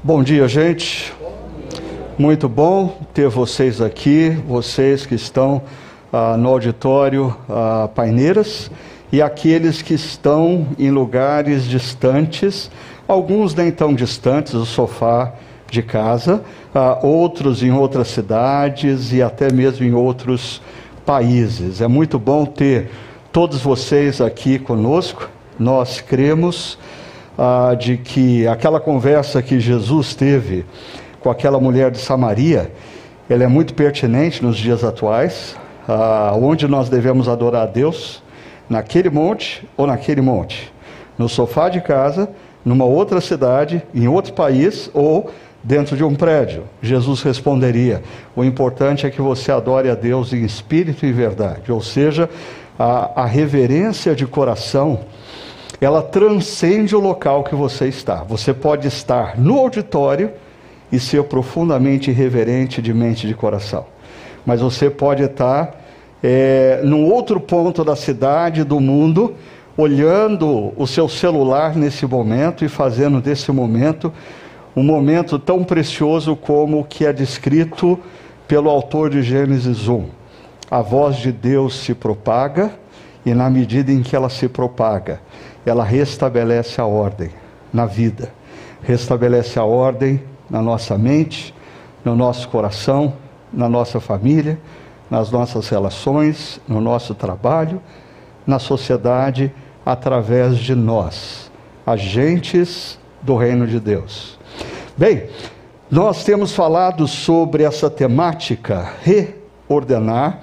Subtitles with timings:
[0.00, 1.12] Bom dia, gente.
[2.16, 5.60] Muito bom ter vocês aqui, vocês que estão
[6.12, 8.70] ah, no auditório ah, Paineiras
[9.10, 12.70] e aqueles que estão em lugares distantes,
[13.08, 15.32] alguns nem tão distantes do sofá
[15.68, 20.62] de casa, ah, outros em outras cidades e até mesmo em outros
[21.04, 21.80] países.
[21.80, 22.88] É muito bom ter
[23.32, 25.28] todos vocês aqui conosco.
[25.58, 26.78] Nós cremos
[27.38, 30.66] ah, de que aquela conversa que Jesus teve
[31.20, 32.72] com aquela mulher de Samaria,
[33.30, 35.56] ela é muito pertinente nos dias atuais,
[35.88, 38.22] ah, onde nós devemos adorar a Deus,
[38.68, 40.72] naquele monte ou naquele monte,
[41.16, 42.28] no sofá de casa,
[42.64, 45.30] numa outra cidade, em outro país ou
[45.62, 46.64] dentro de um prédio.
[46.82, 48.02] Jesus responderia:
[48.34, 52.28] o importante é que você adore a Deus em espírito e verdade, ou seja,
[52.78, 55.00] a, a reverência de coração
[55.80, 58.24] ela transcende o local que você está.
[58.24, 60.30] Você pode estar no auditório
[60.90, 63.86] e ser profundamente irreverente de mente e de coração.
[64.44, 65.78] Mas você pode estar
[66.22, 69.34] é, num outro ponto da cidade, do mundo,
[69.76, 74.12] olhando o seu celular nesse momento e fazendo desse momento
[74.74, 77.98] um momento tão precioso como o que é descrito
[78.46, 80.06] pelo autor de Gênesis 1.
[80.70, 82.72] A voz de Deus se propaga
[83.24, 85.20] e, na medida em que ela se propaga,
[85.68, 87.30] ela restabelece a ordem
[87.72, 88.32] na vida,
[88.82, 91.54] restabelece a ordem na nossa mente,
[92.04, 93.14] no nosso coração,
[93.52, 94.58] na nossa família,
[95.10, 97.80] nas nossas relações, no nosso trabalho,
[98.46, 99.52] na sociedade,
[99.84, 101.50] através de nós,
[101.86, 104.38] agentes do reino de Deus.
[104.96, 105.28] Bem,
[105.90, 110.40] nós temos falado sobre essa temática reordenar,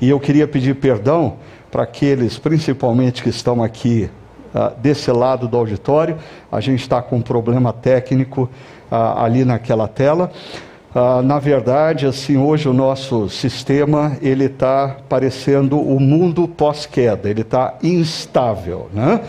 [0.00, 1.36] e eu queria pedir perdão
[1.70, 4.08] para aqueles, principalmente que estão aqui
[4.54, 6.16] uh, desse lado do auditório.
[6.50, 8.48] A gente está com um problema técnico
[8.90, 10.30] uh, ali naquela tela.
[10.94, 17.40] Uh, na verdade, assim, hoje o nosso sistema ele está parecendo o mundo pós-queda, ele
[17.40, 19.20] está instável, né?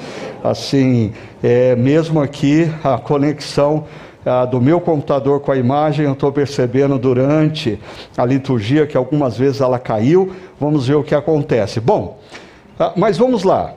[0.44, 1.12] Assim,
[1.42, 3.86] é, mesmo aqui a conexão
[4.26, 7.80] ah, do meu computador com a imagem, eu estou percebendo durante
[8.18, 10.34] a liturgia que algumas vezes ela caiu.
[10.60, 11.80] Vamos ver o que acontece.
[11.80, 12.20] Bom,
[12.80, 13.76] ah, mas vamos lá.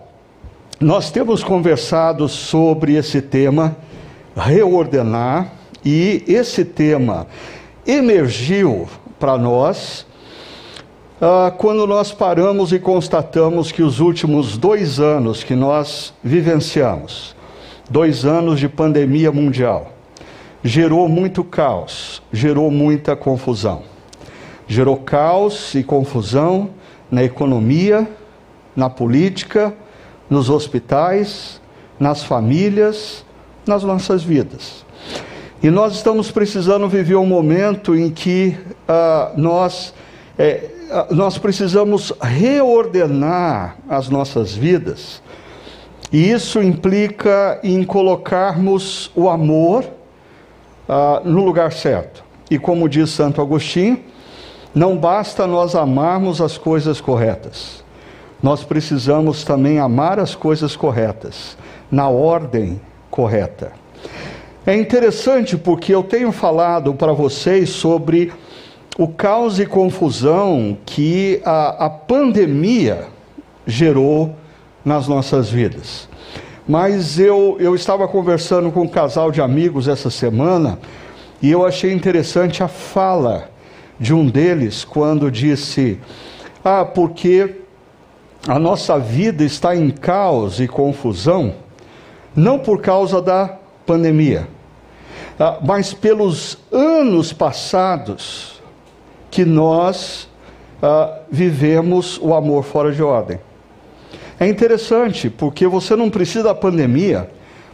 [0.81, 3.77] Nós temos conversado sobre esse tema,
[4.37, 5.53] reordenar,
[5.84, 7.27] e esse tema
[7.84, 10.06] emergiu para nós
[11.21, 17.34] ah, quando nós paramos e constatamos que os últimos dois anos que nós vivenciamos,
[17.91, 19.93] dois anos de pandemia mundial,
[20.62, 23.83] gerou muito caos, gerou muita confusão.
[24.69, 26.71] Gerou caos e confusão
[27.10, 28.09] na economia,
[28.77, 29.75] na política,
[30.28, 31.61] nos hospitais,
[31.99, 33.25] nas famílias,
[33.66, 34.84] nas nossas vidas.
[35.62, 38.56] E nós estamos precisando viver um momento em que
[38.89, 39.93] uh, nós,
[40.39, 40.71] é,
[41.11, 45.21] nós precisamos reordenar as nossas vidas,
[46.12, 49.84] e isso implica em colocarmos o amor
[50.89, 52.25] uh, no lugar certo.
[52.50, 54.00] E como diz Santo Agostinho,
[54.75, 57.84] não basta nós amarmos as coisas corretas,
[58.43, 61.56] nós precisamos também amar as coisas corretas,
[61.91, 63.72] na ordem correta.
[64.66, 68.32] É interessante porque eu tenho falado para vocês sobre
[68.98, 73.06] o caos e confusão que a, a pandemia
[73.66, 74.34] gerou
[74.84, 76.09] nas nossas vidas.
[76.66, 80.78] Mas eu, eu estava conversando com um casal de amigos essa semana
[81.41, 83.48] e eu achei interessante a fala
[83.98, 85.98] de um deles quando disse:
[86.65, 87.54] Ah, porque
[88.47, 91.54] a nossa vida está em caos e confusão,
[92.34, 94.49] não por causa da pandemia,
[95.38, 98.62] ah, mas pelos anos passados
[99.31, 100.28] que nós
[100.82, 103.41] ah, vivemos o amor fora de ordem.
[104.41, 107.28] É interessante, porque você não precisa da pandemia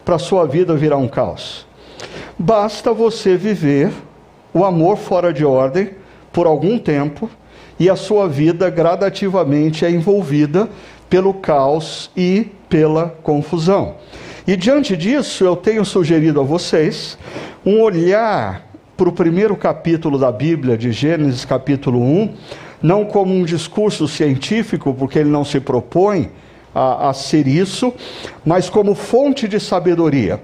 [0.04, 1.66] para sua vida virar um caos.
[2.38, 3.92] Basta você viver
[4.52, 5.90] o amor fora de ordem
[6.32, 7.28] por algum tempo
[7.78, 10.68] e a sua vida gradativamente é envolvida
[11.08, 13.96] pelo caos e pela confusão.
[14.46, 17.18] E diante disso, eu tenho sugerido a vocês
[17.64, 22.34] um olhar para o primeiro capítulo da Bíblia, de Gênesis, capítulo 1,
[22.82, 26.30] não como um discurso científico, porque ele não se propõe
[26.74, 27.92] a, a ser isso,
[28.44, 30.40] mas como fonte de sabedoria.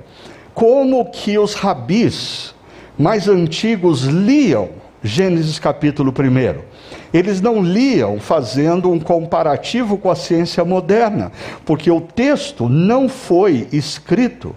[0.54, 2.54] Como que os rabis
[2.98, 4.68] mais antigos liam
[5.02, 6.69] Gênesis capítulo 1.
[7.12, 11.32] Eles não liam fazendo um comparativo com a ciência moderna,
[11.64, 14.54] porque o texto não foi escrito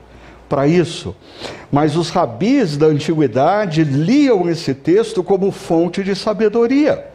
[0.48, 1.16] para isso.
[1.72, 7.08] Mas os rabis da antiguidade liam esse texto como fonte de sabedoria.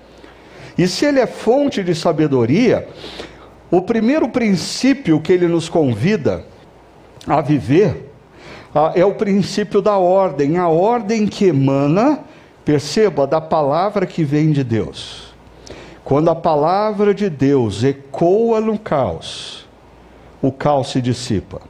[0.76, 2.88] E se ele é fonte de sabedoria,
[3.70, 6.44] o primeiro princípio que ele nos convida
[7.26, 8.10] a viver
[8.74, 12.20] ah, é o princípio da ordem, a ordem que emana,
[12.64, 15.27] perceba, da palavra que vem de Deus.
[16.08, 19.66] Quando a palavra de Deus ecoa no caos,
[20.40, 21.60] o caos se dissipa.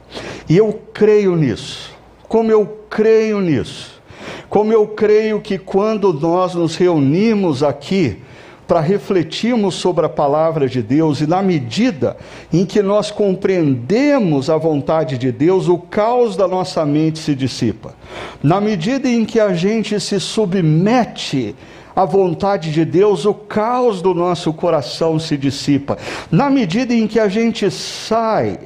[0.47, 1.93] E eu creio nisso.
[2.25, 4.01] Como eu creio nisso.
[4.47, 8.19] Como eu creio que quando nós nos reunimos aqui
[8.65, 12.15] para refletirmos sobre a palavra de Deus e na medida
[12.53, 17.93] em que nós compreendemos a vontade de Deus, o caos da nossa mente se dissipa.
[18.41, 21.57] Na medida em que a gente se submete
[21.99, 25.97] à vontade de Deus, o caos do nosso coração se dissipa.
[26.31, 28.57] Na medida em que a gente sai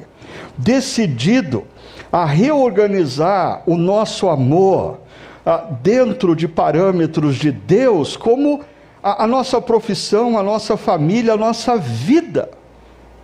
[0.56, 1.64] decidido
[2.12, 5.00] a reorganizar o nosso amor
[5.44, 8.60] ah, dentro de parâmetros de Deus, como
[9.02, 12.48] a, a nossa profissão, a nossa família, a nossa vida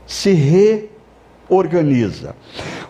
[0.05, 0.33] se
[1.49, 2.35] reorganiza.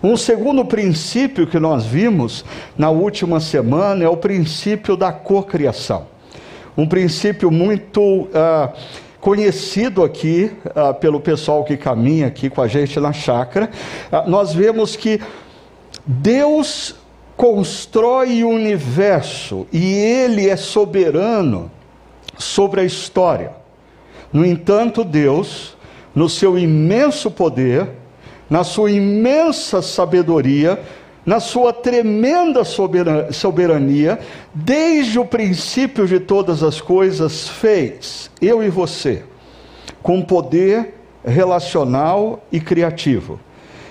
[0.03, 2.47] Um segundo princípio que nós vimos
[2.79, 6.09] na última semana é o princípio da cocriação.
[6.81, 8.73] Um princípio muito uh,
[9.21, 13.69] conhecido aqui uh, pelo pessoal que caminha aqui com a gente na chácara.
[14.11, 15.21] Uh, nós vemos que
[16.06, 16.97] Deus
[17.37, 21.71] constrói o universo e Ele é soberano
[22.38, 23.53] sobre a história.
[24.33, 25.76] No entanto, Deus,
[26.15, 27.91] no seu imenso poder,
[28.49, 30.81] na sua imensa sabedoria,
[31.25, 34.19] na sua tremenda soberania,
[34.55, 39.23] desde o princípio de todas as coisas, fez eu e você
[40.03, 40.95] com poder
[41.25, 43.39] relacional e criativo.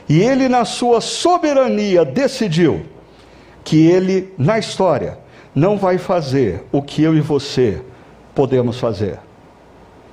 [0.08, 2.82] E ele, na sua soberania, decidiu
[3.64, 5.20] que ele, na história,
[5.54, 7.80] não vai fazer o que eu e você
[8.34, 9.20] podemos fazer.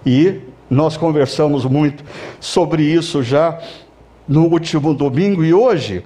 [0.05, 2.05] E nós conversamos muito
[2.39, 3.59] sobre isso já
[4.29, 6.05] no último domingo e hoje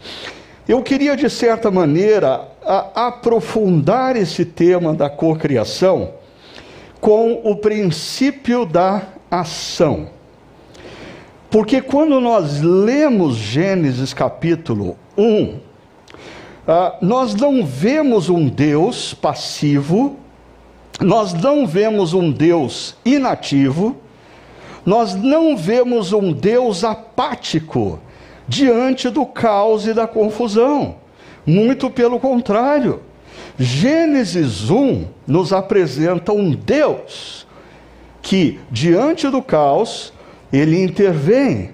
[0.73, 2.49] eu queria, de certa maneira,
[2.95, 6.15] aprofundar esse tema da cocriação
[7.01, 10.09] com o princípio da ação.
[11.51, 15.59] Porque quando nós lemos Gênesis capítulo 1,
[16.69, 20.17] ah, nós não vemos um Deus passivo
[21.01, 23.97] nós não vemos um Deus inativo,
[24.85, 27.99] nós não vemos um Deus apático
[28.51, 30.97] diante do caos e da confusão.
[31.47, 33.01] Muito pelo contrário.
[33.57, 37.47] Gênesis 1 nos apresenta um Deus
[38.21, 40.13] que, diante do caos,
[40.53, 41.71] ele intervém.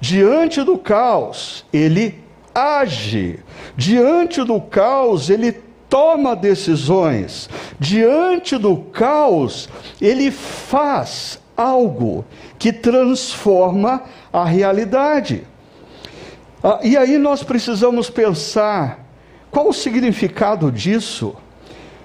[0.00, 2.14] Diante do caos, ele
[2.54, 3.40] age.
[3.76, 5.52] Diante do caos, ele
[5.88, 7.50] toma decisões.
[7.80, 9.68] Diante do caos,
[10.00, 12.24] ele faz algo
[12.56, 15.44] que transforma a realidade.
[16.62, 19.06] Ah, e aí nós precisamos pensar
[19.50, 21.36] qual o significado disso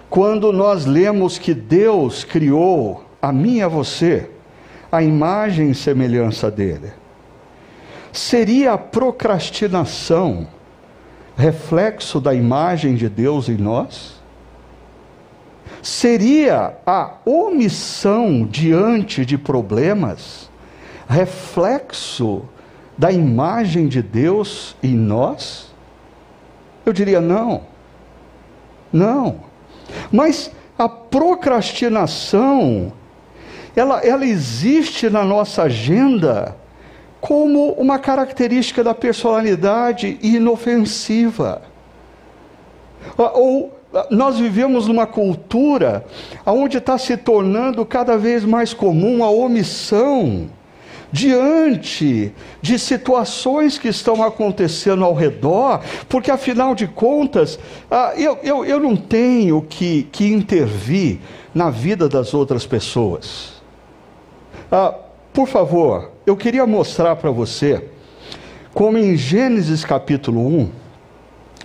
[0.10, 4.30] quando nós lemos que Deus criou a mim e a você
[4.92, 6.94] a imagem e semelhança dele.
[8.12, 10.48] Seria a procrastinação
[11.36, 14.22] reflexo da imagem de Deus em nós?
[15.82, 20.48] Seria a omissão diante de problemas
[21.10, 22.44] reflexo
[22.98, 25.74] da imagem de Deus em nós?
[26.86, 27.62] Eu diria não.
[28.92, 29.38] Não.
[30.12, 32.94] Mas a procrastinação,
[33.76, 36.56] ela, ela existe na nossa agenda
[37.22, 41.62] como uma característica da personalidade inofensiva.
[43.18, 43.72] Ou
[44.10, 46.04] nós vivemos numa cultura
[46.46, 50.50] onde está se tornando cada vez mais comum a omissão
[51.14, 55.80] diante de situações que estão acontecendo ao redor,
[56.10, 61.20] porque afinal de contas, ah, eu, eu, eu não tenho que, que intervir
[61.54, 63.62] na vida das outras pessoas.
[64.72, 64.96] Ah,
[65.32, 67.90] por favor, eu queria mostrar para você
[68.74, 70.72] como em Gênesis capítulo 1,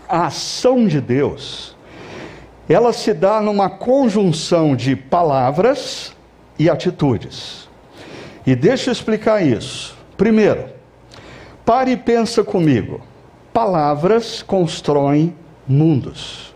[0.06, 1.74] a ação de Deus,
[2.68, 6.14] ela se dá numa conjunção de palavras
[6.58, 7.67] e atitudes.
[8.48, 9.94] E deixa eu explicar isso.
[10.16, 10.70] Primeiro,
[11.66, 13.02] pare e pensa comigo.
[13.52, 15.36] Palavras constroem
[15.68, 16.54] mundos.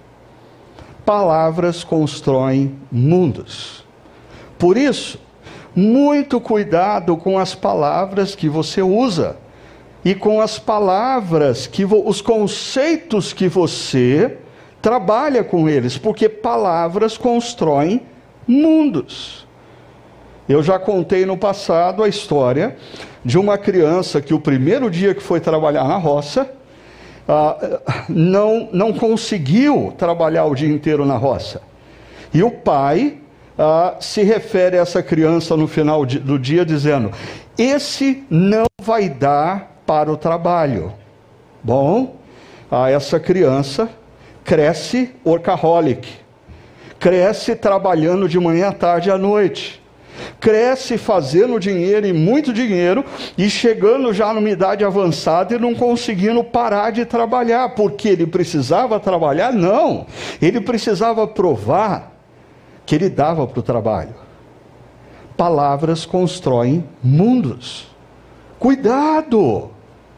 [1.05, 3.85] Palavras constroem mundos.
[4.59, 5.21] Por isso,
[5.77, 9.37] muito cuidado com as palavras que você usa
[10.03, 14.39] e com as palavras que os conceitos que você
[14.81, 18.01] trabalha com eles, porque palavras constroem
[18.49, 19.47] mundos.
[20.49, 22.77] Eu já contei no passado a história
[23.25, 26.51] de uma criança que o primeiro dia que foi trabalhar na roça,
[27.29, 31.63] ah, não, não conseguiu trabalhar o dia inteiro na roça.
[32.35, 33.19] E o pai
[33.57, 37.13] ah, se refere a essa criança no final do dia dizendo:
[37.57, 40.93] Esse não vai dar para o trabalho.
[41.63, 42.17] Bom,
[42.69, 43.89] ah, essa criança
[44.43, 46.09] cresce workaholic,
[46.99, 49.82] cresce trabalhando de manhã à tarde à noite
[50.43, 53.05] cresce fazendo dinheiro e muito dinheiro
[53.39, 58.99] e chegando já numa idade avançada e não conseguindo parar de trabalhar, porque ele precisava
[58.99, 59.53] trabalhar?
[59.53, 60.05] Não,
[60.43, 62.13] ele precisava provar
[62.85, 64.17] que ele dava para o trabalho.
[65.37, 67.87] Palavras constroem mundos.
[68.59, 69.71] Cuidado!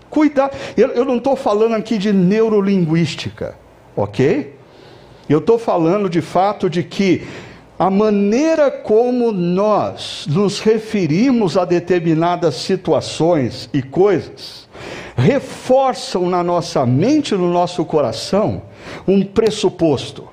[0.09, 0.57] Cuidado!
[0.75, 3.57] Eu, eu não estou falando aqui de neurolinguística,
[3.95, 4.57] ok?
[5.29, 7.27] Eu estou falando de fato de que
[7.79, 14.69] a maneira como nós nos referimos a determinadas situações e coisas
[15.17, 18.63] reforçam na nossa mente, no nosso coração,
[19.07, 20.29] um pressuposto.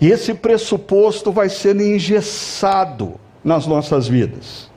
[0.00, 4.70] E esse pressuposto vai sendo engessado nas nossas vidas.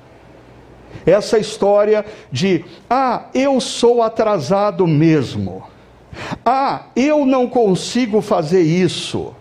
[1.05, 5.63] Essa história de, ah, eu sou atrasado mesmo.
[6.45, 9.33] Ah, eu não consigo fazer isso.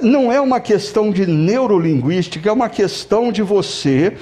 [0.00, 4.16] Não é uma questão de neurolinguística, é uma questão de você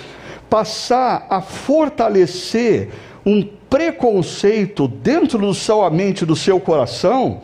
[0.49, 2.91] passar a fortalecer
[3.25, 7.41] um preconceito dentro da sua mente, do seu coração,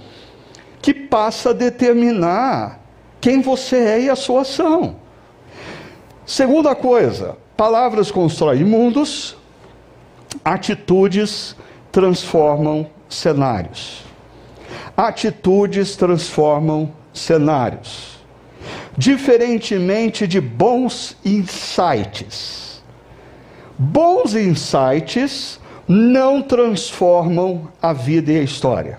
[0.80, 2.80] que passa a determinar
[3.20, 4.96] quem você é e a sua ação.
[6.24, 9.36] Segunda coisa, palavras constroem mundos,
[10.44, 11.56] atitudes
[11.90, 14.04] transformam cenários.
[14.96, 18.18] Atitudes transformam cenários.
[18.96, 22.82] Diferentemente de bons insights.
[23.78, 28.98] Bons insights não transformam a vida e a história.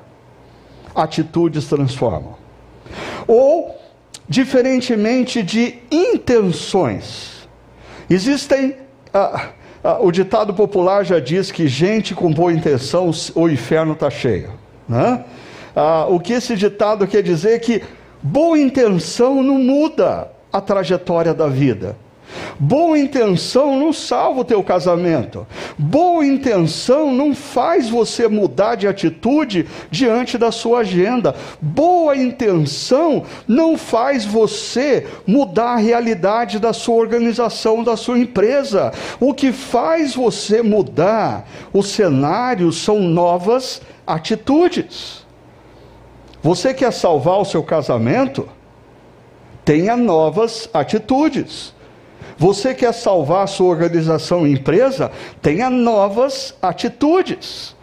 [0.94, 2.36] Atitudes transformam.
[3.28, 3.76] Ou,
[4.28, 7.48] diferentemente de intenções.
[8.10, 8.76] Existem.
[9.14, 9.50] Ah,
[9.84, 14.52] ah, o ditado popular já diz que gente com boa intenção, o inferno está cheio.
[14.88, 15.24] Né?
[15.76, 17.82] Ah, o que esse ditado quer dizer é que
[18.24, 21.96] Boa intenção não muda a trajetória da vida.
[22.60, 25.46] Boa intenção não salva o teu casamento.
[25.78, 31.36] Boa intenção não faz você mudar de atitude diante da sua agenda.
[31.60, 38.94] Boa intenção não faz você mudar a realidade da sua organização, da sua empresa.
[39.20, 45.21] O que faz você mudar o cenário são novas atitudes.
[46.42, 48.48] Você quer salvar o seu casamento?
[49.64, 51.74] Tenha novas atitudes.
[52.38, 55.12] Você quer salvar a sua organização e empresa?
[55.42, 57.76] Tenha novas atitudes.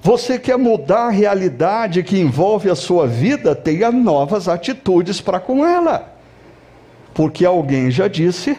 [0.00, 3.54] Você quer mudar a realidade que envolve a sua vida?
[3.54, 6.14] Tenha novas atitudes para com ela.
[7.12, 8.56] Porque alguém já disse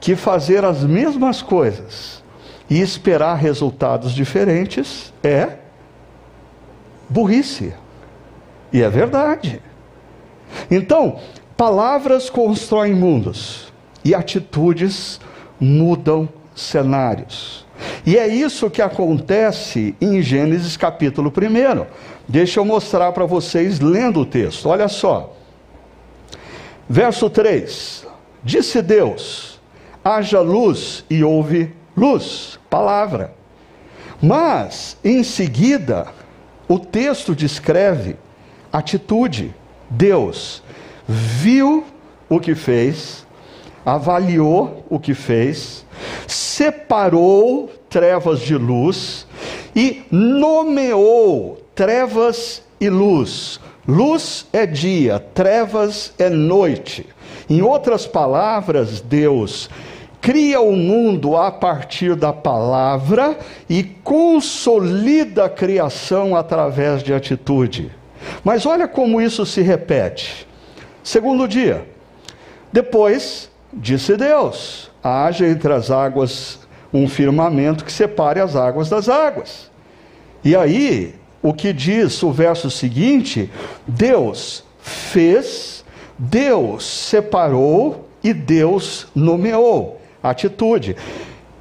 [0.00, 2.22] que fazer as mesmas coisas
[2.68, 5.50] e esperar resultados diferentes é
[7.08, 7.72] burrice.
[8.72, 9.62] E é verdade.
[10.70, 11.18] Então,
[11.56, 13.72] palavras constroem mundos
[14.04, 15.20] e atitudes
[15.60, 17.66] mudam cenários.
[18.04, 21.86] E é isso que acontece em Gênesis capítulo 1.
[22.26, 24.68] Deixa eu mostrar para vocês lendo o texto.
[24.68, 25.34] Olha só.
[26.88, 28.06] Verso 3:
[28.42, 29.60] Disse Deus:
[30.04, 32.58] haja luz e houve luz.
[32.68, 33.34] Palavra.
[34.20, 36.08] Mas, em seguida,
[36.66, 38.16] o texto descreve
[38.72, 39.54] atitude.
[39.90, 40.62] Deus
[41.06, 41.84] viu
[42.28, 43.26] o que fez,
[43.84, 45.86] avaliou o que fez,
[46.26, 49.26] separou trevas de luz
[49.74, 53.60] e nomeou trevas e luz.
[53.86, 57.06] Luz é dia, trevas é noite.
[57.48, 59.70] Em outras palavras, Deus
[60.20, 63.38] cria o mundo a partir da palavra
[63.70, 67.90] e consolida a criação através de atitude.
[68.44, 70.46] Mas olha como isso se repete.
[71.02, 71.86] Segundo dia.
[72.72, 76.60] Depois, disse Deus: haja entre as águas
[76.92, 79.70] um firmamento que separe as águas das águas.
[80.44, 83.50] E aí, o que diz o verso seguinte?
[83.86, 85.84] Deus fez,
[86.18, 90.00] Deus separou e Deus nomeou.
[90.22, 90.96] Atitude.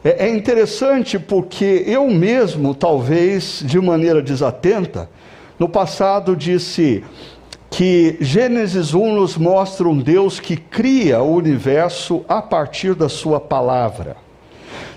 [0.03, 5.09] É, é interessante porque eu mesmo, talvez de maneira desatenta,
[5.59, 7.03] no passado disse
[7.69, 13.39] que Gênesis 1 nos mostra um Deus que cria o universo a partir da sua
[13.39, 14.17] palavra.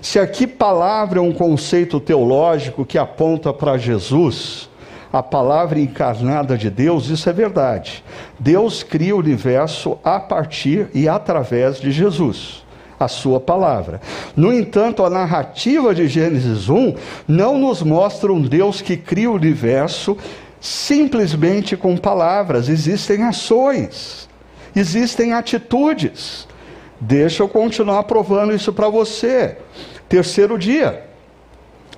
[0.01, 4.69] Se aqui palavra é um conceito teológico que aponta para Jesus,
[5.13, 8.03] a palavra encarnada de Deus, isso é verdade.
[8.39, 12.63] Deus cria o universo a partir e através de Jesus,
[12.99, 13.99] a sua palavra.
[14.35, 16.95] No entanto, a narrativa de Gênesis 1
[17.27, 20.17] não nos mostra um Deus que cria o universo
[20.61, 24.29] simplesmente com palavras, existem ações,
[24.75, 26.47] existem atitudes.
[26.99, 29.57] Deixa eu continuar provando isso para você.
[30.07, 31.03] Terceiro dia,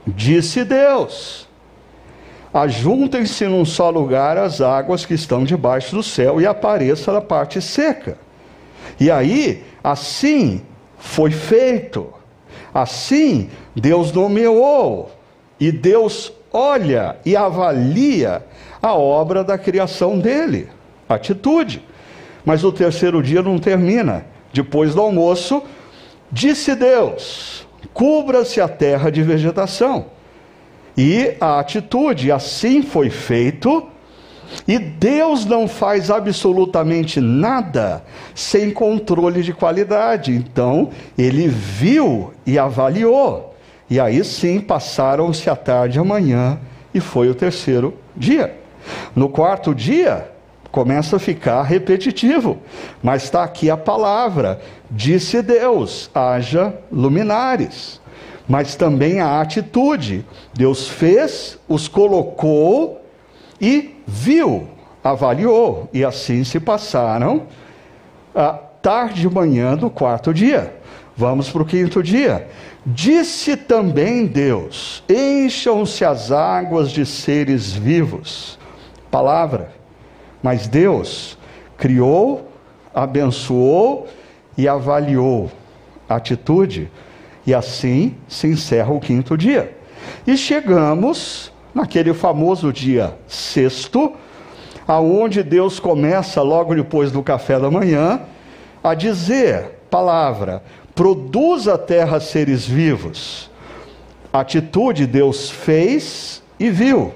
[0.08, 1.46] disse Deus:
[2.54, 7.62] Ajuntem-se num só lugar as águas que estão debaixo do céu e apareça na parte
[7.62, 8.18] seca.
[8.98, 10.62] E aí, assim
[10.98, 12.14] foi feito.
[12.74, 15.12] Assim, Deus nomeou.
[15.60, 18.46] E Deus olha e avalia
[18.82, 20.70] a obra da criação dele.
[21.10, 21.84] Atitude.
[22.46, 24.26] Mas o terceiro dia não termina.
[24.54, 25.64] Depois do almoço,
[26.32, 30.06] disse Deus: cubra-se a terra de vegetação
[30.98, 33.88] e a atitude, assim foi feito,
[34.68, 38.04] e Deus não faz absolutamente nada
[38.36, 40.32] sem controle de qualidade.
[40.32, 43.53] Então, ele viu e avaliou.
[43.94, 46.58] E aí sim passaram-se a tarde e a manhã,
[46.92, 48.58] e foi o terceiro dia.
[49.16, 50.32] No quarto dia,
[50.72, 52.58] começa a ficar repetitivo,
[53.04, 54.60] mas está aqui a palavra:
[54.90, 58.02] disse Deus, haja luminares
[58.48, 60.26] mas também a atitude.
[60.56, 63.00] Deus fez, os colocou
[63.62, 64.68] e viu,
[65.04, 67.44] avaliou, e assim se passaram
[68.34, 70.74] a tarde e manhã do quarto dia.
[71.16, 72.48] Vamos para o quinto dia.
[72.86, 78.60] Disse também Deus: Encham-se as águas de seres vivos.
[79.10, 79.72] Palavra.
[80.42, 81.38] Mas Deus
[81.78, 82.50] criou,
[82.94, 84.08] abençoou
[84.58, 85.50] e avaliou.
[86.10, 86.92] Atitude
[87.48, 89.78] e assim se encerra o quinto dia.
[90.28, 94.14] E chegamos naquele famoso dia sexto,
[94.86, 98.22] aonde Deus começa logo depois do café da manhã
[98.84, 100.62] a dizer palavra:
[100.96, 103.50] produz a terra seres vivos.
[104.32, 107.14] Atitude Deus fez e viu.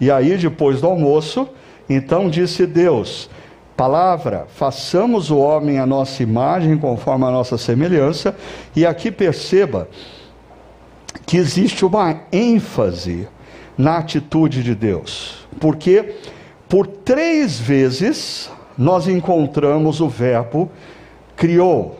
[0.00, 1.48] E aí depois do almoço,
[1.88, 3.28] então disse Deus:
[3.76, 8.36] palavra, façamos o homem a nossa imagem, conforme a nossa semelhança,
[8.74, 9.88] e aqui perceba
[11.26, 13.28] que existe uma ênfase
[13.76, 16.14] na atitude de Deus, porque
[16.68, 20.70] por três vezes nós encontramos o verbo
[21.36, 21.99] criou.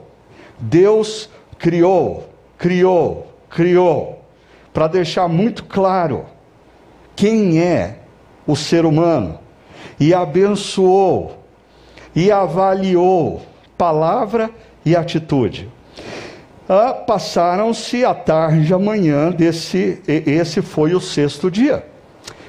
[0.61, 4.23] Deus criou, criou, criou,
[4.73, 6.27] para deixar muito claro
[7.17, 7.99] quem é
[8.47, 9.39] o ser humano,
[9.99, 11.39] e abençoou
[12.15, 13.43] e avaliou
[13.77, 14.51] palavra
[14.85, 15.69] e atitude.
[16.69, 21.85] Ah, Passaram-se a tarde e a manhã desse, esse foi o sexto dia.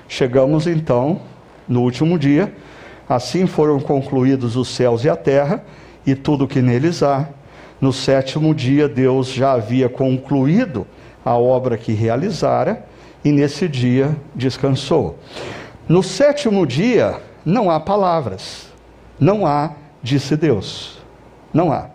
[0.08, 1.22] Chegamos então
[1.68, 2.54] no último dia,
[3.08, 5.64] assim foram concluídos os céus e a terra
[6.06, 7.28] e tudo que neles há.
[7.82, 10.88] No sétimo dia, Deus já havia concluído
[11.26, 12.86] a obra que realizara
[13.26, 15.18] e nesse dia descansou.
[15.90, 18.72] No sétimo dia, não há palavras
[19.22, 20.98] não há, disse Deus.
[21.54, 21.92] Não há.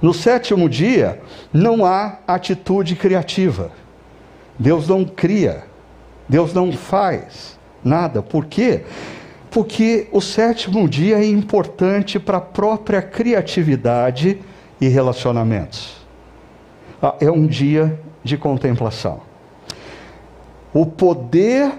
[0.00, 1.20] No sétimo dia,
[1.52, 3.72] não há atitude criativa.
[4.56, 5.64] Deus não cria.
[6.28, 8.22] Deus não faz nada.
[8.22, 8.84] Por quê?
[9.50, 14.40] Porque o sétimo dia é importante para a própria criatividade
[14.80, 15.96] e relacionamentos.
[17.02, 19.20] Ah, é um dia de contemplação.
[20.72, 21.72] O poder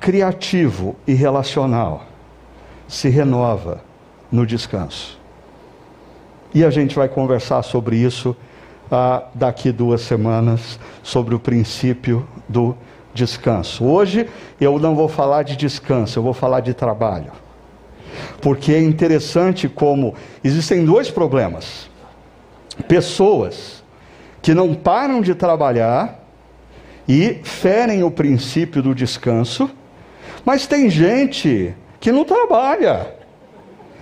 [0.00, 2.04] criativo e relacional
[2.86, 3.80] se renova
[4.30, 5.18] no descanso.
[6.54, 8.36] E a gente vai conversar sobre isso
[8.90, 12.76] ah, daqui duas semanas, sobre o princípio do
[13.12, 13.84] descanso.
[13.84, 14.28] Hoje
[14.60, 17.32] eu não vou falar de descanso, eu vou falar de trabalho.
[18.40, 21.90] Porque é interessante como existem dois problemas.
[22.88, 23.82] Pessoas
[24.42, 26.24] que não param de trabalhar
[27.08, 29.70] e ferem o princípio do descanso,
[30.44, 33.15] mas tem gente que não trabalha.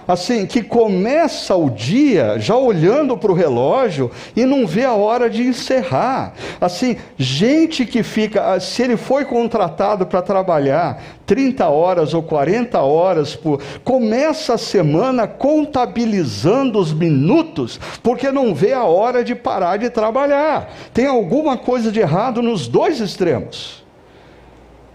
[0.07, 5.29] Assim, que começa o dia já olhando para o relógio e não vê a hora
[5.29, 6.35] de encerrar.
[6.61, 12.81] Assim, gente que fica, ah, se ele foi contratado para trabalhar 30 horas ou 40
[12.81, 19.79] horas por, começa a semana contabilizando os minutos, porque não vê a hora de parar
[19.79, 20.71] de trabalhar.
[20.93, 23.85] Tem alguma coisa de errado nos dois extremos.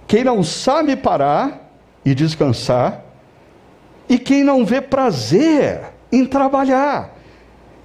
[0.08, 1.72] Quem não sabe parar
[2.04, 3.04] e descansar,
[4.10, 7.16] e quem não vê prazer em trabalhar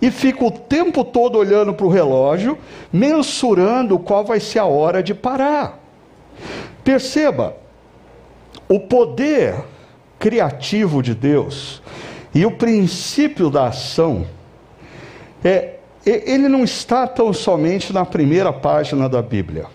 [0.00, 2.58] e fica o tempo todo olhando para o relógio,
[2.92, 5.78] mensurando qual vai ser a hora de parar.
[6.82, 7.56] Perceba,
[8.68, 9.54] o poder
[10.18, 11.82] criativo de Deus
[12.34, 14.26] e o princípio da ação,
[15.42, 19.66] é, ele não está tão somente na primeira página da Bíblia.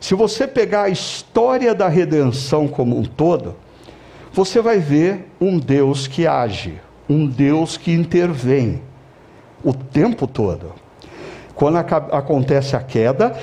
[0.00, 3.54] Se você pegar a história da redenção como um todo,
[4.32, 8.80] você vai ver um Deus que age, um Deus que intervém
[9.64, 10.72] o tempo todo.
[11.54, 13.36] Quando acontece a queda,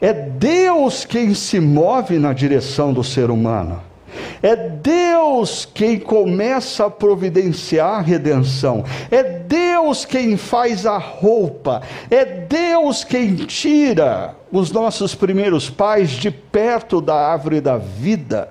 [0.00, 3.82] é Deus quem se move na direção do ser humano.
[4.42, 8.84] É Deus quem começa a providenciar a redenção.
[9.10, 11.82] É Deus quem faz a roupa.
[12.10, 18.48] É Deus quem tira os nossos primeiros pais de perto da árvore da vida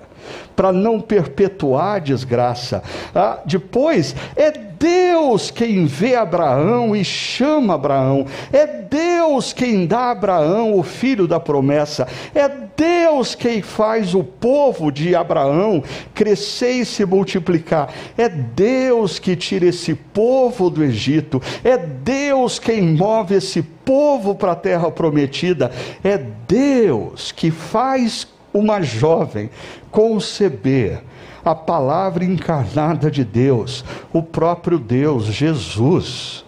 [0.60, 2.82] para não perpetuar a desgraça.
[3.14, 8.26] Ah, depois, é Deus quem vê Abraão e chama Abraão.
[8.52, 12.06] É Deus quem dá a Abraão o filho da promessa.
[12.34, 17.88] É Deus quem faz o povo de Abraão crescer e se multiplicar.
[18.18, 21.40] É Deus que tira esse povo do Egito.
[21.64, 25.70] É Deus quem move esse povo para a terra prometida.
[26.04, 29.50] É Deus que faz uma jovem
[29.90, 31.02] conceber
[31.44, 36.44] a palavra encarnada de Deus, o próprio Deus, Jesus.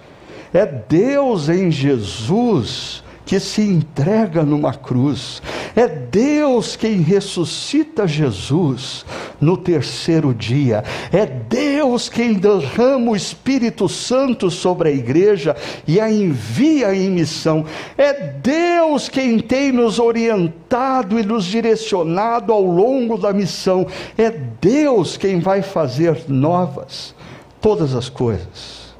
[0.52, 3.02] É Deus em Jesus
[3.32, 5.40] que se entrega numa cruz.
[5.74, 9.06] É Deus quem ressuscita Jesus
[9.40, 10.84] no terceiro dia.
[11.10, 15.56] É Deus quem derrama o Espírito Santo sobre a igreja
[15.88, 17.64] e a envia em missão.
[17.96, 23.86] É Deus quem tem nos orientado e nos direcionado ao longo da missão.
[24.18, 24.28] É
[24.60, 27.14] Deus quem vai fazer novas
[27.62, 28.94] todas as coisas.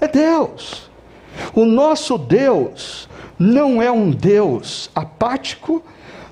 [0.00, 0.90] É Deus.
[1.54, 5.82] O nosso Deus não é um Deus apático,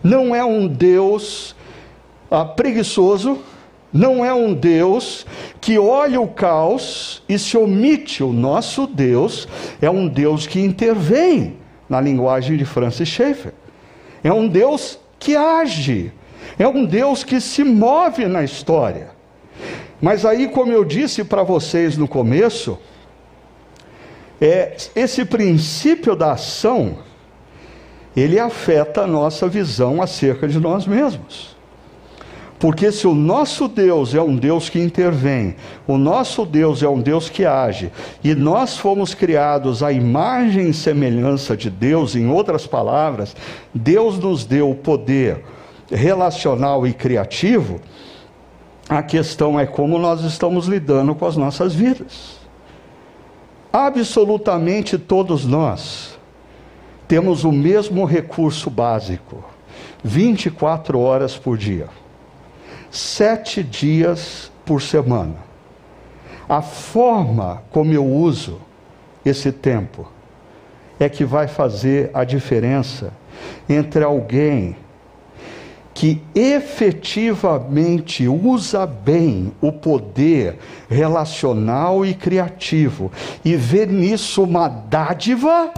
[0.02, 1.54] não é um Deus
[2.30, 3.38] ah, preguiçoso,
[3.92, 5.26] não é um Deus
[5.60, 8.22] que olha o caos e se omite.
[8.22, 9.46] O nosso Deus
[9.80, 11.56] é um Deus que intervém,
[11.88, 13.52] na linguagem de Francis Schaeffer.
[14.24, 16.12] É um Deus que age,
[16.58, 19.10] é um Deus que se move na história.
[20.00, 22.78] Mas aí, como eu disse para vocês no começo,
[24.44, 26.98] é, esse princípio da ação,
[28.16, 31.54] ele afeta a nossa visão acerca de nós mesmos.
[32.58, 35.54] Porque se o nosso Deus é um Deus que intervém,
[35.86, 40.74] o nosso Deus é um Deus que age, e nós fomos criados à imagem e
[40.74, 43.36] semelhança de Deus, em outras palavras,
[43.72, 45.44] Deus nos deu o poder
[45.88, 47.80] relacional e criativo,
[48.88, 52.41] a questão é como nós estamos lidando com as nossas vidas.
[53.72, 56.18] Absolutamente todos nós
[57.08, 59.42] temos o mesmo recurso básico,
[60.04, 61.88] 24 horas por dia,
[62.90, 65.36] sete dias por semana.
[66.46, 68.60] A forma como eu uso
[69.24, 70.06] esse tempo
[71.00, 73.12] é que vai fazer a diferença
[73.68, 74.76] entre alguém
[75.94, 83.12] que efetivamente usa bem o poder relacional e criativo
[83.44, 85.72] e vê nisso uma dádiva,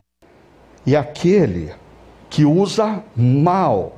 [0.87, 1.73] e aquele
[2.31, 3.97] que usa mal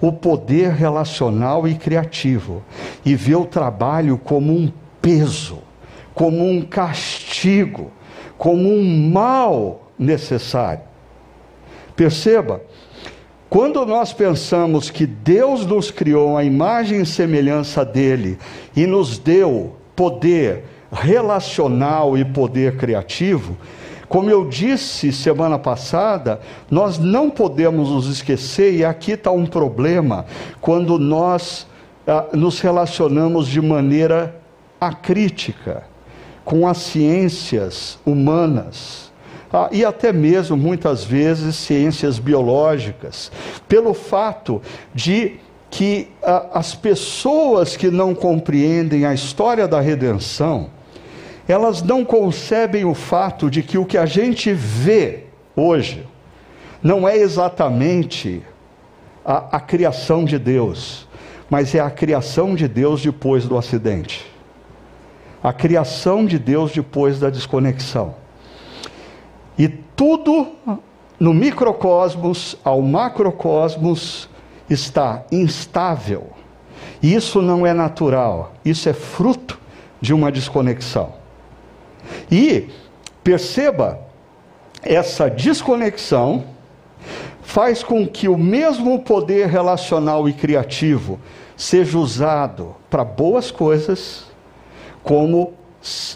[0.00, 2.62] o poder relacional e criativo
[3.04, 5.58] e vê o trabalho como um peso,
[6.14, 7.90] como um castigo,
[8.36, 10.82] como um mal necessário.
[11.96, 12.60] Perceba,
[13.54, 18.36] quando nós pensamos que Deus nos criou a imagem e semelhança dele
[18.74, 23.56] e nos deu poder relacional e poder criativo,
[24.08, 30.26] como eu disse semana passada, nós não podemos nos esquecer, e aqui está um problema,
[30.60, 31.64] quando nós
[32.08, 34.34] ah, nos relacionamos de maneira
[34.80, 35.84] acrítica
[36.44, 39.03] com as ciências humanas
[39.54, 43.30] ah, e até mesmo muitas vezes ciências biológicas,
[43.68, 44.60] pelo fato
[44.92, 45.36] de
[45.70, 50.70] que ah, as pessoas que não compreendem a história da redenção,
[51.46, 56.04] elas não concebem o fato de que o que a gente vê hoje
[56.82, 58.42] não é exatamente
[59.24, 61.06] a, a criação de Deus,
[61.48, 64.26] mas é a criação de Deus depois do acidente.
[65.40, 68.23] A criação de Deus depois da desconexão.
[69.58, 70.48] E tudo
[71.18, 74.28] no microcosmos ao macrocosmos
[74.68, 76.30] está instável.
[77.02, 79.58] Isso não é natural, isso é fruto
[80.00, 81.12] de uma desconexão.
[82.30, 82.68] E
[83.22, 84.00] perceba,
[84.82, 86.44] essa desconexão
[87.42, 91.20] faz com que o mesmo poder relacional e criativo
[91.56, 94.24] seja usado para boas coisas,
[95.02, 95.52] como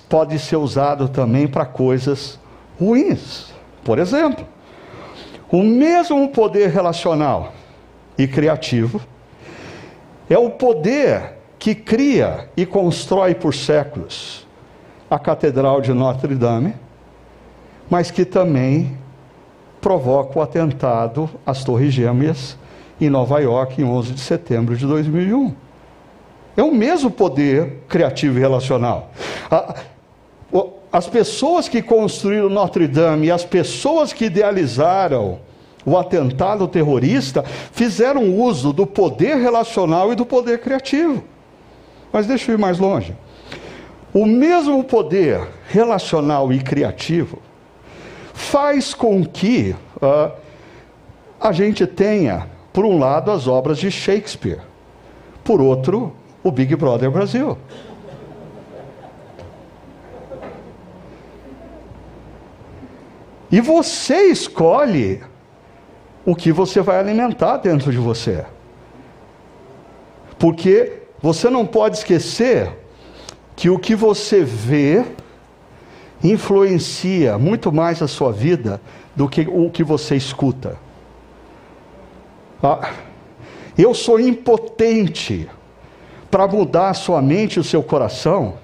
[0.09, 2.39] pode ser usado também para coisas
[2.79, 3.53] ruins.
[3.85, 4.47] Por exemplo,
[5.51, 7.53] o mesmo poder relacional
[8.17, 9.01] e criativo
[10.29, 14.47] é o poder que cria e constrói por séculos
[15.11, 16.75] a Catedral de Notre Dame,
[17.89, 18.97] mas que também
[19.81, 22.57] provoca o atentado às Torres Gêmeas
[23.01, 25.55] em Nova York em 11 de setembro de 2001.
[26.57, 29.13] É o mesmo poder criativo e relacional.
[30.93, 35.39] As pessoas que construíram Notre Dame e as pessoas que idealizaram
[35.85, 41.23] o atentado terrorista fizeram uso do poder relacional e do poder criativo.
[42.13, 43.15] Mas deixa eu ir mais longe.
[44.13, 47.39] O mesmo poder relacional e criativo
[48.33, 50.33] faz com que uh,
[51.41, 54.61] a gente tenha, por um lado, as obras de Shakespeare,
[55.45, 57.59] por outro, o Big Brother Brasil.
[63.51, 65.23] E você escolhe
[66.25, 68.45] o que você vai alimentar dentro de você.
[70.39, 72.71] Porque você não pode esquecer
[73.57, 75.05] que o que você vê
[76.23, 78.81] influencia muito mais a sua vida
[79.17, 80.77] do que o que você escuta.
[82.63, 82.93] Ah,
[83.77, 85.49] eu sou impotente
[86.31, 88.59] para mudar a sua mente e o seu coração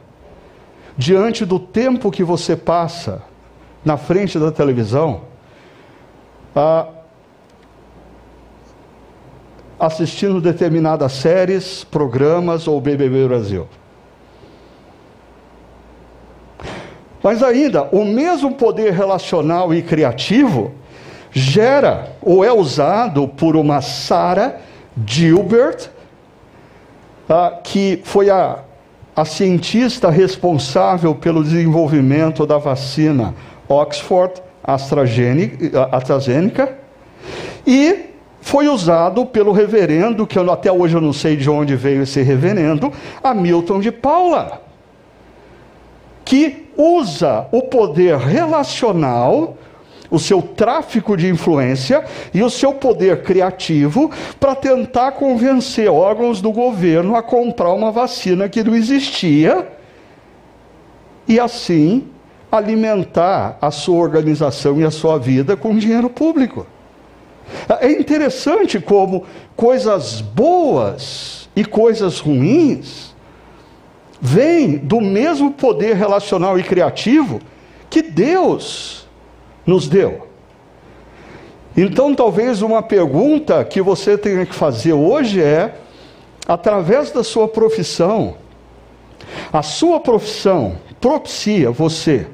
[0.97, 3.23] diante do tempo que você passa
[3.85, 5.23] na frente da televisão,
[9.79, 13.68] assistindo determinadas séries, programas ou BBB Brasil.
[17.23, 20.73] Mas ainda, o mesmo poder relacional e criativo
[21.33, 24.57] gera ou é usado por uma Sarah
[25.07, 25.90] Gilbert,
[27.62, 28.59] que foi a,
[29.16, 33.35] a cientista responsável pelo desenvolvimento da vacina
[33.68, 36.77] Oxford AstraZeneca,
[37.66, 42.03] e foi usado pelo reverendo, que eu, até hoje eu não sei de onde veio
[42.03, 44.62] esse reverendo, Hamilton de Paula,
[46.24, 49.57] que usa o poder relacional,
[50.11, 56.53] o seu tráfico de influência e o seu poder criativo para tentar convencer órgãos do
[56.53, 59.66] governo a comprar uma vacina que não existia
[61.27, 62.09] e assim
[62.57, 66.64] alimentar a sua organização e a sua vida com dinheiro público.
[67.81, 69.25] É interessante como
[69.57, 73.12] coisas boas e coisas ruins
[74.21, 77.40] vem do mesmo poder relacional e criativo
[77.90, 79.09] que Deus
[79.67, 80.29] nos deu.
[81.77, 85.75] Então, talvez uma pergunta que você tenha que fazer hoje é:
[86.47, 88.37] através da sua profissão,
[89.53, 92.29] a sua profissão propicia você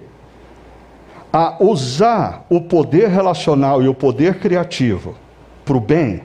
[1.32, 5.14] a usar o poder relacional e o poder criativo
[5.64, 6.22] para o bem?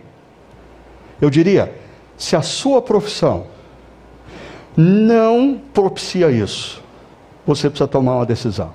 [1.21, 1.73] Eu diria,
[2.17, 3.47] se a sua profissão
[4.75, 6.83] não propicia isso,
[7.45, 8.73] você precisa tomar uma decisão.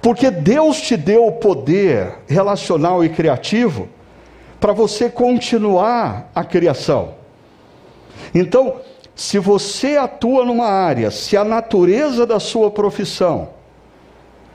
[0.00, 3.88] Porque Deus te deu o poder relacional e criativo
[4.58, 7.14] para você continuar a criação.
[8.34, 8.76] Então,
[9.14, 13.59] se você atua numa área, se a natureza da sua profissão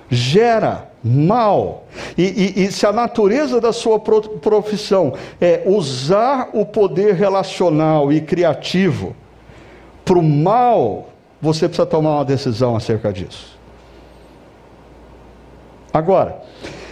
[0.09, 1.85] gera mal,
[2.17, 2.23] e,
[2.57, 9.15] e, e se a natureza da sua profissão é usar o poder relacional e criativo
[10.03, 11.09] para o mal,
[11.41, 13.55] você precisa tomar uma decisão acerca disso.
[15.93, 16.41] Agora,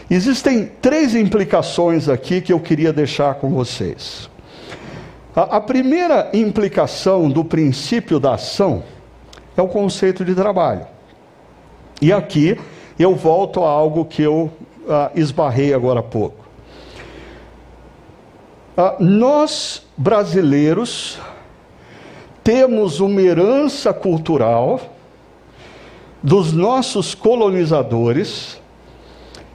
[0.09, 4.29] existem três implicações aqui que eu queria deixar com vocês.
[5.35, 8.83] A, a primeira implicação do princípio da ação
[9.57, 10.85] é o conceito de trabalho.
[12.01, 12.57] E aqui
[12.97, 14.51] eu volto a algo que eu
[14.85, 16.43] uh, esbarrei agora há pouco.
[18.77, 21.19] Uh, nós, brasileiros,
[22.43, 24.79] temos uma herança cultural
[26.21, 28.61] dos nossos colonizadores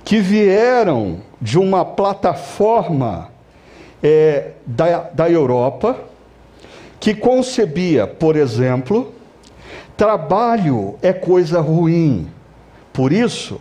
[0.05, 3.31] que vieram de uma plataforma
[4.03, 5.99] é, da, da Europa
[7.01, 9.13] que concebia, por exemplo,
[9.97, 12.29] trabalho é coisa ruim,
[12.99, 13.61] por isso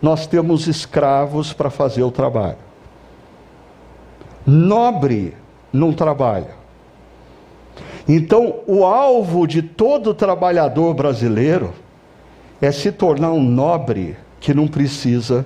[0.00, 2.56] nós temos escravos para fazer o trabalho.
[4.46, 5.34] Nobre
[5.70, 6.52] não trabalha.
[8.08, 11.74] Então, o alvo de todo trabalhador brasileiro
[12.58, 15.44] é se tornar um nobre que não precisa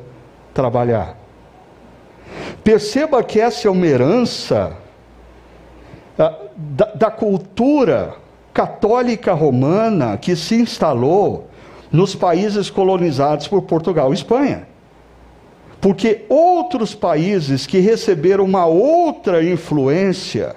[0.54, 1.16] trabalhar.
[2.62, 4.76] Perceba que essa é uma herança
[6.16, 8.14] ah, da, da cultura
[8.54, 11.47] católica romana que se instalou
[11.90, 14.66] nos países colonizados por Portugal e Espanha.
[15.80, 20.56] Porque outros países que receberam uma outra influência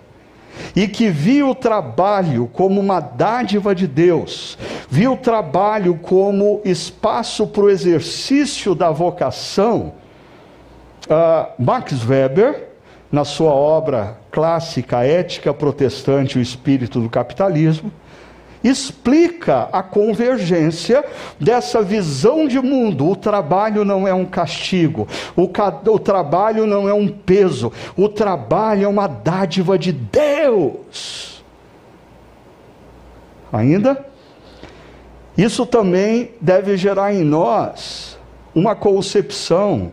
[0.76, 4.58] e que viu o trabalho como uma dádiva de Deus,
[4.90, 9.94] viu o trabalho como espaço para o exercício da vocação,
[11.08, 12.70] uh, Max Weber,
[13.12, 17.92] na sua obra clássica Ética Protestante e o Espírito do Capitalismo,
[18.64, 21.04] explica a convergência
[21.40, 23.10] dessa visão de mundo.
[23.10, 25.82] O trabalho não é um castigo, o, ca...
[25.88, 31.44] o trabalho não é um peso, o trabalho é uma dádiva de Deus.
[33.52, 34.06] Ainda?
[35.38, 38.18] Isso também deve gerar em nós
[38.54, 39.92] uma concepção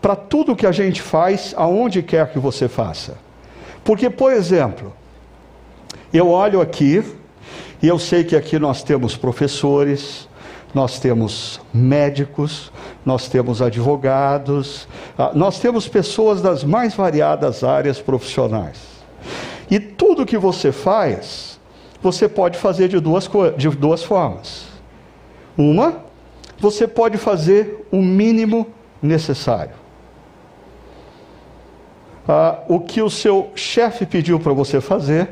[0.00, 3.16] para tudo que a gente faz, aonde quer que você faça.
[3.82, 4.92] Porque, por exemplo,
[6.12, 7.02] eu olho aqui
[7.82, 10.28] e eu sei que aqui nós temos professores,
[10.74, 12.72] nós temos médicos,
[13.06, 18.78] nós temos advogados, ah, nós temos pessoas das mais variadas áreas profissionais.
[19.70, 21.60] E tudo que você faz,
[22.02, 24.66] você pode fazer de duas, de duas formas.
[25.56, 26.04] Uma,
[26.58, 28.66] você pode fazer o mínimo
[29.00, 29.74] necessário.
[32.26, 35.28] Ah, o que o seu chefe pediu para você fazer,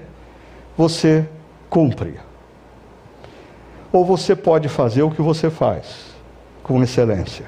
[0.77, 1.27] você
[1.69, 2.21] cumpre
[3.93, 6.13] ou você pode fazer o que você faz
[6.63, 7.47] com excelência.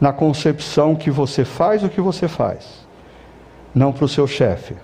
[0.00, 2.86] Na concepção que você faz o que você faz,
[3.74, 4.74] não para o seu chefe,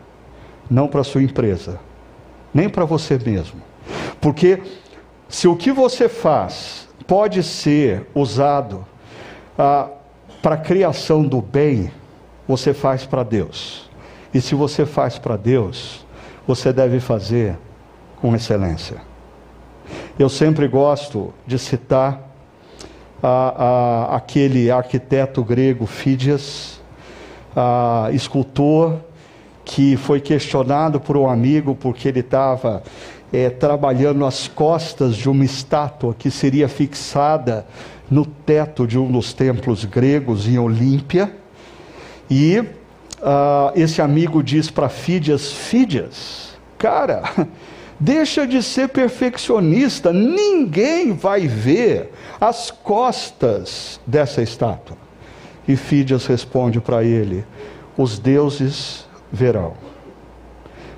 [0.71, 1.81] não para a sua empresa,
[2.53, 3.61] nem para você mesmo.
[4.21, 4.63] Porque
[5.29, 8.87] se o que você faz pode ser usado
[9.59, 9.89] ah,
[10.41, 11.91] para a criação do bem,
[12.47, 13.91] você faz para Deus.
[14.33, 16.05] E se você faz para Deus,
[16.47, 17.57] você deve fazer
[18.21, 19.14] com excelência.
[20.17, 22.23] Eu sempre gosto de citar
[23.21, 26.81] a, a, aquele arquiteto grego Fídias,
[27.57, 29.01] a, escultor,
[29.65, 32.81] que foi questionado por um amigo porque ele estava
[33.33, 37.67] é, trabalhando as costas de uma estátua que seria fixada
[38.09, 41.35] no teto de um dos templos gregos em Olímpia.
[42.31, 47.49] E uh, esse amigo diz para Fídias: Fídias, cara,
[48.05, 54.99] Deixa de ser perfeccionista, ninguém vai ver as costas dessa estátua.
[55.67, 57.47] E Fídias responde para ele:
[57.97, 59.73] os deuses verão.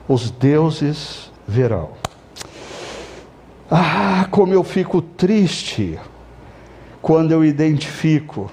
[0.09, 1.91] Os deuses verão.
[3.71, 5.97] Ah, como eu fico triste
[7.01, 8.51] quando eu identifico,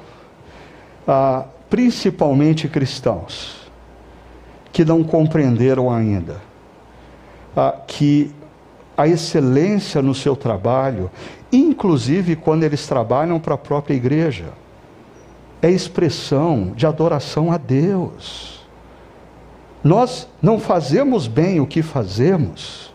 [1.07, 3.67] ah, principalmente cristãos,
[4.71, 6.53] que não compreenderam ainda
[7.55, 8.33] ah, que
[8.97, 11.10] a excelência no seu trabalho,
[11.51, 14.45] inclusive quando eles trabalham para a própria igreja,
[15.62, 18.65] é expressão de adoração a Deus.
[19.84, 22.93] Nós não fazemos bem o que fazemos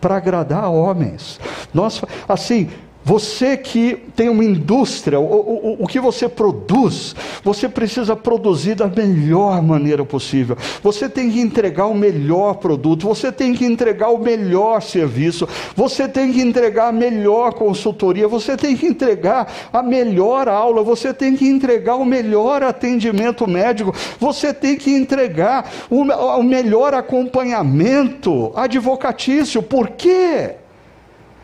[0.00, 1.40] para agradar homens.
[1.72, 2.70] Nós, assim,
[3.08, 8.86] você que tem uma indústria, o, o, o, que você produz, você precisa produzir da
[8.86, 10.58] melhor maneira possível.
[10.82, 16.06] Você tem que entregar o melhor produto, você tem que entregar o melhor serviço, você
[16.06, 21.34] tem que entregar a melhor consultoria, você tem que entregar a melhor aula, você tem
[21.34, 29.62] que entregar o melhor atendimento médico, você tem que entregar o, o melhor acompanhamento advocatício.
[29.62, 30.56] Por quê?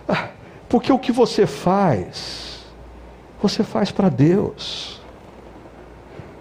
[0.07, 0.29] Ah,
[0.75, 2.65] porque o que você faz,
[3.41, 5.01] você faz para Deus.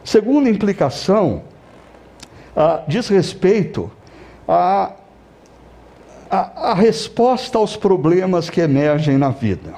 [0.04, 1.44] Segunda implicação,
[2.56, 3.92] ah, diz respeito
[4.48, 4.94] à
[6.32, 9.76] a, a, a resposta aos problemas que emergem na vida.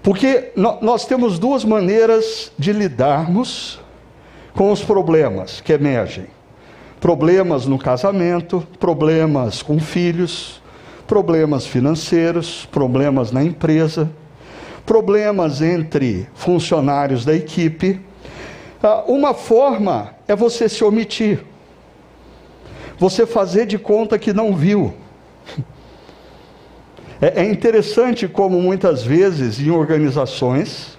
[0.00, 3.80] Porque nós temos duas maneiras de lidarmos
[4.54, 6.28] com os problemas que emergem:
[7.00, 10.59] problemas no casamento, problemas com filhos,
[11.10, 14.08] problemas financeiros, problemas na empresa,
[14.86, 18.00] problemas entre funcionários da equipe.
[18.80, 21.42] Ah, uma forma é você se omitir,
[22.96, 24.94] você fazer de conta que não viu.
[27.22, 30.96] É, é interessante como muitas vezes em organizações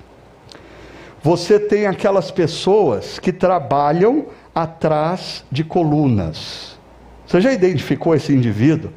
[1.24, 6.78] você tem aquelas pessoas que trabalham atrás de colunas.
[7.26, 8.92] Você já identificou esse indivíduo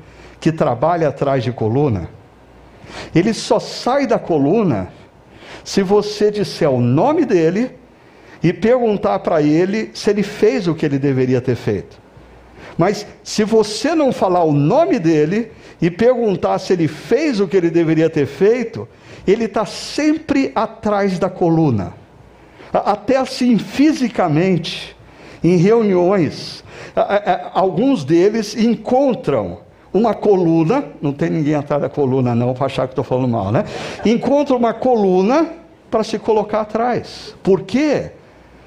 [0.45, 2.11] que trabalha atrás de coluna?
[3.15, 4.89] Ele só sai da coluna
[5.65, 7.71] se você disser o nome dele
[8.43, 11.99] e perguntar para ele se ele fez o que ele deveria ter feito.
[12.77, 17.57] Mas se você não falar o nome dele e perguntar se ele fez o que
[17.57, 18.87] ele deveria ter feito,
[19.27, 21.95] ele está sempre atrás da coluna.
[22.71, 24.95] Até assim, fisicamente,
[25.43, 26.63] em reuniões,
[27.55, 29.64] alguns deles encontram
[29.95, 33.53] uma coluna, não tem ninguém atrás da coluna não, para achar que estou falando mal,
[33.53, 33.65] né?
[34.05, 35.49] Encontra uma coluna
[35.89, 37.37] para se colocar atrás.
[37.45, 38.11] Por quê?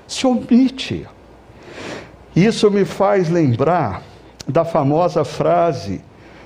[0.07, 1.05] Se omite.
[2.33, 4.03] Isso me faz lembrar
[4.47, 6.01] da famosa frase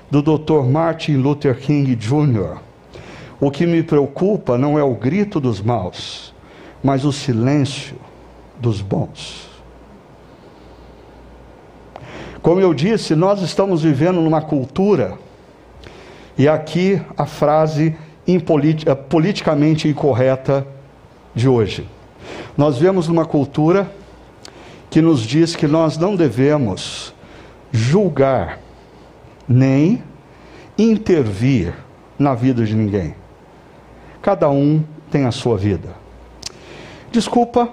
[0.09, 0.63] do Dr.
[0.67, 2.57] Martin Luther King Jr.
[3.39, 6.33] O que me preocupa não é o grito dos maus,
[6.83, 7.97] mas o silêncio
[8.59, 9.50] dos bons.
[12.41, 15.17] Como eu disse, nós estamos vivendo numa cultura,
[16.37, 17.95] e aqui a frase
[18.27, 20.65] eh, politicamente incorreta
[21.35, 21.87] de hoje.
[22.57, 23.91] Nós vemos uma cultura
[24.89, 27.13] que nos diz que nós não devemos
[27.71, 28.59] julgar
[29.47, 30.03] nem
[30.77, 31.73] intervir
[32.17, 33.15] na vida de ninguém.
[34.21, 35.89] Cada um tem a sua vida.
[37.11, 37.69] Desculpa,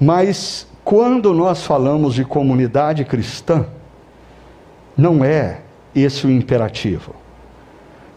[0.00, 3.64] mas quando nós falamos de comunidade cristã,
[4.96, 5.60] não é
[5.94, 7.14] esse o imperativo.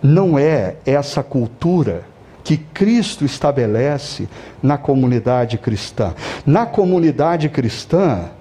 [0.02, 2.04] Não é essa cultura
[2.44, 4.28] que Cristo estabelece
[4.60, 6.16] na comunidade cristã.
[6.48, 8.32] Na comunidade cristã,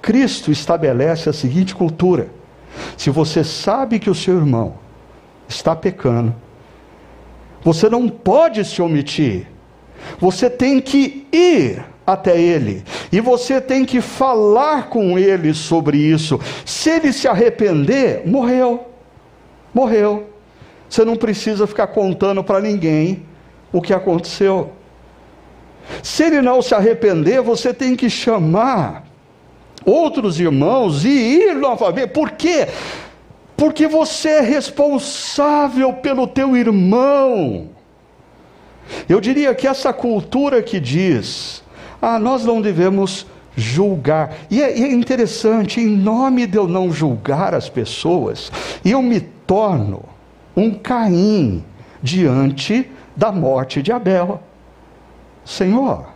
[0.00, 2.28] Cristo estabelece a seguinte cultura:
[2.96, 4.76] se você sabe que o seu irmão
[5.46, 6.34] está pecando,
[7.62, 9.48] você não pode se omitir,
[10.18, 12.82] você tem que ir até ele
[13.12, 16.40] e você tem que falar com ele sobre isso.
[16.64, 18.86] Se ele se arrepender, morreu.
[19.74, 20.30] Morreu.
[20.88, 23.26] Você não precisa ficar contando para ninguém
[23.70, 24.72] o que aconteceu.
[26.02, 29.04] Se ele não se arrepender, você tem que chamar
[29.84, 32.08] outros irmãos e ir novamente.
[32.08, 32.68] Por quê?
[33.56, 37.68] Porque você é responsável pelo teu irmão.
[39.08, 41.61] Eu diria que essa cultura que diz,
[42.02, 43.24] ah, nós não devemos
[43.56, 44.34] julgar.
[44.50, 48.50] E é, e é interessante, em nome de eu não julgar as pessoas,
[48.84, 50.02] eu me torno
[50.56, 51.64] um Caim
[52.02, 54.42] diante da morte de Abel.
[55.44, 56.06] Senhor,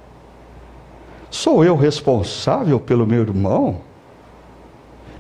[1.31, 3.81] sou eu responsável pelo meu irmão?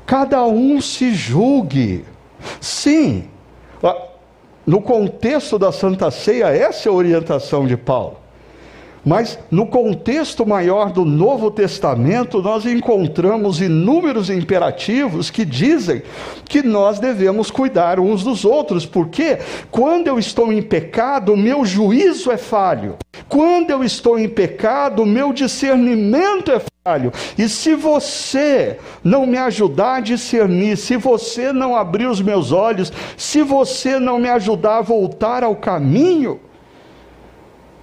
[0.04, 2.04] Cada um se julgue.
[2.60, 3.28] Sim,
[4.66, 8.25] no contexto da Santa Ceia, essa é a orientação de Paulo.
[9.06, 16.02] Mas no contexto maior do Novo Testamento, nós encontramos inúmeros imperativos que dizem
[16.44, 19.38] que nós devemos cuidar uns dos outros, porque
[19.70, 22.96] quando eu estou em pecado, o meu juízo é falho.
[23.28, 27.12] Quando eu estou em pecado, o meu discernimento é falho.
[27.38, 32.92] E se você não me ajudar a discernir, se você não abrir os meus olhos,
[33.16, 36.40] se você não me ajudar a voltar ao caminho,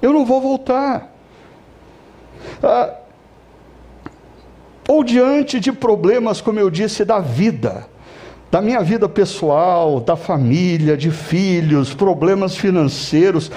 [0.02, 1.13] eu não vou voltar.
[2.62, 2.94] Ah,
[4.88, 7.88] ou diante de problemas, como eu disse, da vida,
[8.52, 13.52] da minha vida pessoal, da família, de filhos, problemas financeiros.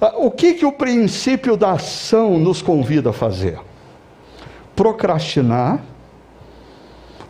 [0.00, 3.58] Ah, o que, que o princípio da ação nos convida a fazer?
[4.74, 5.80] Procrastinar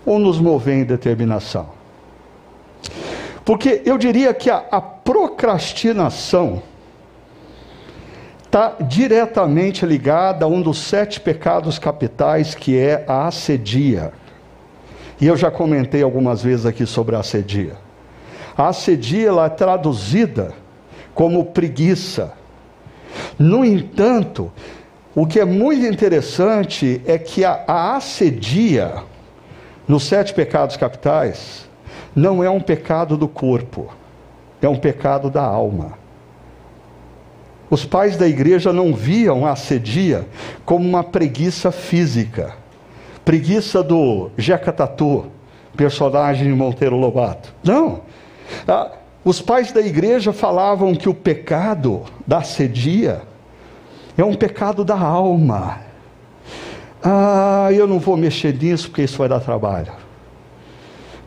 [0.04, 1.70] ou nos mover em determinação?
[3.44, 6.62] Porque eu diria que a, a procrastinação
[8.52, 14.12] está diretamente ligada a um dos sete pecados capitais, que é a assedia.
[15.18, 17.78] E eu já comentei algumas vezes aqui sobre a assedia.
[18.54, 20.52] A assedia ela é traduzida
[21.14, 22.34] como preguiça.
[23.38, 24.52] No entanto,
[25.14, 28.96] o que é muito interessante é que a, a assedia,
[29.88, 31.66] nos sete pecados capitais,
[32.14, 33.88] não é um pecado do corpo,
[34.60, 36.01] é um pecado da alma.
[37.72, 40.28] Os pais da igreja não viam a assedia
[40.62, 42.52] como uma preguiça física,
[43.24, 45.24] preguiça do Jeca Tatu,
[45.74, 47.50] personagem de Monteiro Lobato.
[47.64, 48.02] Não.
[48.68, 48.90] A,
[49.24, 53.22] Os pais da igreja falavam que o pecado da sedia
[54.18, 55.80] é um pecado da alma.
[57.02, 59.94] Ah, eu não vou mexer nisso porque isso vai dar trabalho.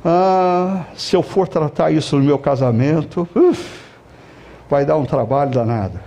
[0.06, 3.80] Ah, se eu for tratar isso no meu casamento, uf,
[4.70, 6.00] vai dar um trabalho danado.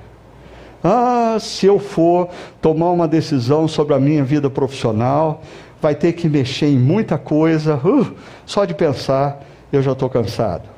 [0.83, 2.29] Ah, se eu for
[2.61, 5.43] tomar uma decisão sobre a minha vida profissional,
[5.81, 7.77] vai ter que mexer em muita coisa.
[7.77, 8.15] Uh,
[8.47, 10.69] só de pensar, eu já estou cansado.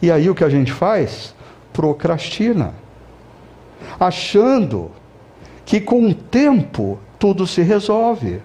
[0.00, 1.34] E aí o que a gente faz?
[1.72, 2.74] Procrastina.
[3.98, 4.90] Achando
[5.64, 8.40] que com o tempo tudo se resolve.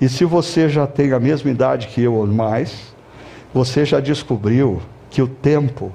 [0.00, 2.94] E se você já tem a mesma idade que eu ou mais,
[3.52, 4.80] você já descobriu
[5.10, 5.92] que o tempo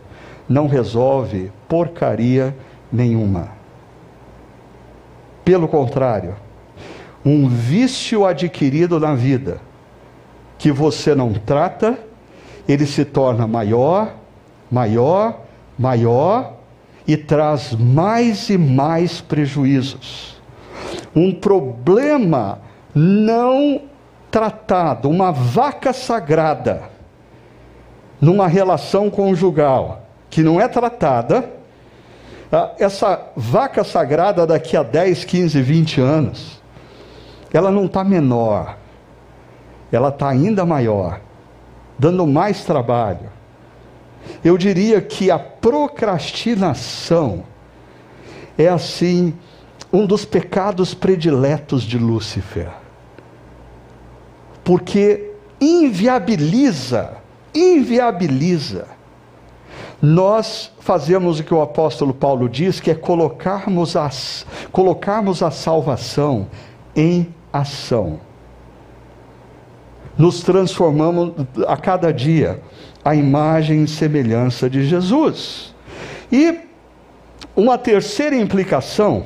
[0.48, 2.64] não resolve porcaria nenhuma.
[5.44, 6.36] Pelo contrário,
[7.26, 9.60] um vício adquirido na vida
[10.58, 11.98] que você não trata,
[12.68, 14.14] ele se torna maior,
[14.72, 15.42] maior,
[15.78, 16.54] maior
[17.08, 20.42] e traz mais e mais prejuízos.
[21.16, 22.60] Um problema
[22.94, 23.82] não
[24.32, 26.84] tratado, uma vaca sagrada,
[28.22, 31.63] numa relação conjugal que não é tratada,
[32.78, 36.62] essa vaca sagrada daqui a 10, 15, 20 anos,
[37.52, 38.78] ela não está menor,
[39.92, 41.20] ela está ainda maior,
[41.98, 43.32] dando mais trabalho.
[44.44, 47.44] Eu diria que a procrastinação
[48.58, 49.34] é assim
[49.92, 52.70] um dos pecados prediletos de Lúcifer.
[54.64, 57.18] Porque inviabiliza,
[57.54, 58.88] inviabiliza.
[60.06, 66.48] Nós fazemos o que o apóstolo Paulo diz, que é colocarmos, as, colocarmos a salvação
[66.94, 68.20] em ação.
[70.18, 71.32] Nos transformamos
[71.66, 72.60] a cada dia
[73.04, 75.74] a imagem e semelhança de Jesus.
[76.30, 76.60] E
[77.56, 79.24] uma terceira implicação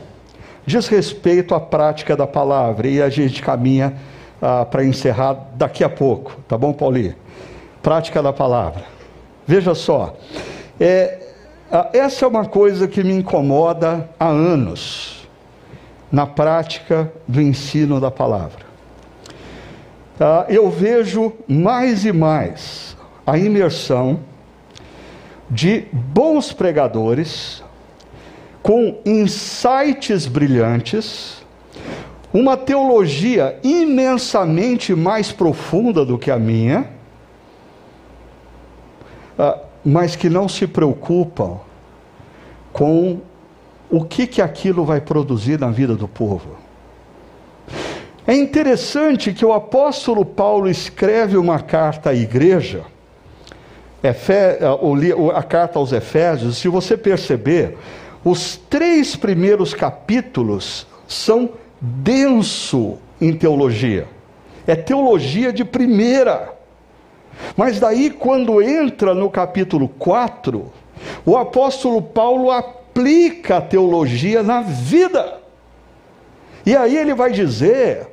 [0.64, 3.96] diz respeito à prática da palavra, e a gente caminha
[4.40, 7.16] ah, para encerrar daqui a pouco, tá bom, Paulinho?
[7.82, 8.84] Prática da palavra.
[9.48, 10.16] Veja só,
[10.80, 11.20] é,
[11.94, 15.28] essa é uma coisa que me incomoda há anos
[16.12, 18.66] na prática do ensino da palavra.
[20.20, 24.20] Ah, eu vejo mais e mais a imersão
[25.50, 27.64] de bons pregadores
[28.64, 31.46] com insights brilhantes,
[32.34, 36.90] uma teologia imensamente mais profunda do que a minha,
[39.38, 39.60] ah,
[39.90, 41.62] mas que não se preocupam
[42.74, 43.22] com
[43.90, 46.58] o que, que aquilo vai produzir na vida do povo.
[48.28, 52.84] É interessante que o apóstolo Paulo escreve uma carta à igreja,
[55.34, 57.78] a carta aos Efésios, se você perceber,
[58.26, 64.06] os três primeiros capítulos são denso em teologia.
[64.68, 66.57] É teologia de primeira.
[67.56, 70.72] Mas daí, quando entra no capítulo 4,
[71.26, 75.40] o apóstolo Paulo aplica a teologia na vida.
[76.66, 78.08] E aí ele vai dizer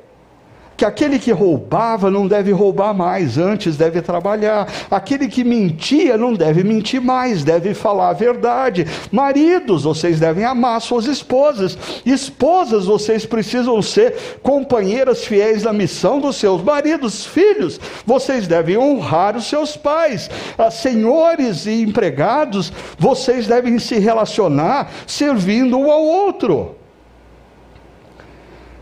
[0.77, 4.67] que aquele que roubava não deve roubar mais, antes deve trabalhar.
[4.91, 8.85] Aquele que mentia não deve mentir mais, deve falar a verdade.
[9.11, 11.77] Maridos, vocês devem amar suas esposas.
[12.05, 17.25] Esposas, vocês precisam ser companheiras fiéis na missão dos seus maridos.
[17.25, 20.29] Filhos, vocês devem honrar os seus pais.
[20.57, 26.75] Ah, senhores e empregados, vocês devem se relacionar servindo um ao outro.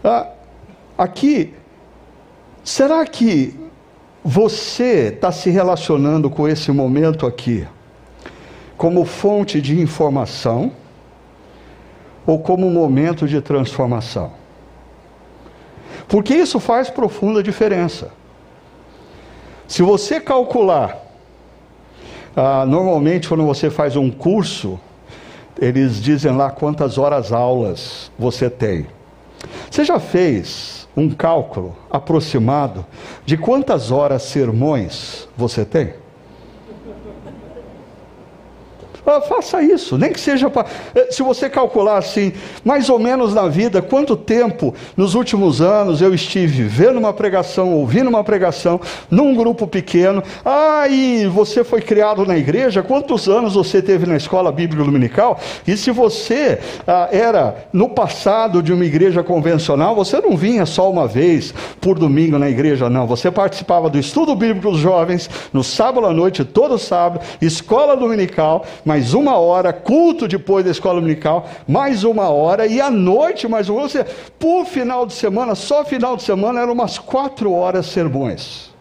[0.03, 0.27] Ah,
[0.97, 1.53] aqui
[2.63, 3.59] Será que
[4.23, 7.67] você está se relacionando com esse momento aqui
[8.77, 10.71] como fonte de informação
[12.25, 14.31] ou como momento de transformação?
[16.07, 18.11] Porque isso faz profunda diferença.
[19.67, 20.97] Se você calcular,
[22.33, 24.79] ah, normalmente quando você faz um curso,
[25.59, 28.87] eles dizem lá quantas horas aulas você tem.
[29.69, 32.85] Você já fez um cálculo aproximado
[33.25, 36.02] de quantas horas sermões você tem?
[39.05, 40.67] Ah, faça isso, nem que seja para.
[40.95, 42.31] Eh, se você calcular assim,
[42.63, 47.73] mais ou menos na vida, quanto tempo nos últimos anos eu estive vendo uma pregação,
[47.73, 48.79] ouvindo uma pregação,
[49.11, 50.23] num grupo pequeno.
[50.45, 55.39] Ah, e você foi criado na igreja, quantos anos você teve na escola bíblica dominical?
[55.67, 60.89] E se você ah, era no passado de uma igreja convencional, você não vinha só
[60.89, 63.05] uma vez por domingo na igreja, não.
[63.07, 68.65] Você participava do estudo bíblico dos jovens, no sábado à noite, todo sábado, escola dominical,
[68.93, 73.67] mais uma hora, culto depois da escola dominical, mais uma hora, e à noite mais
[73.67, 73.85] uma hora.
[73.85, 74.05] Ou seja,
[74.37, 78.71] por final de semana, só final de semana, eram umas quatro horas sermões.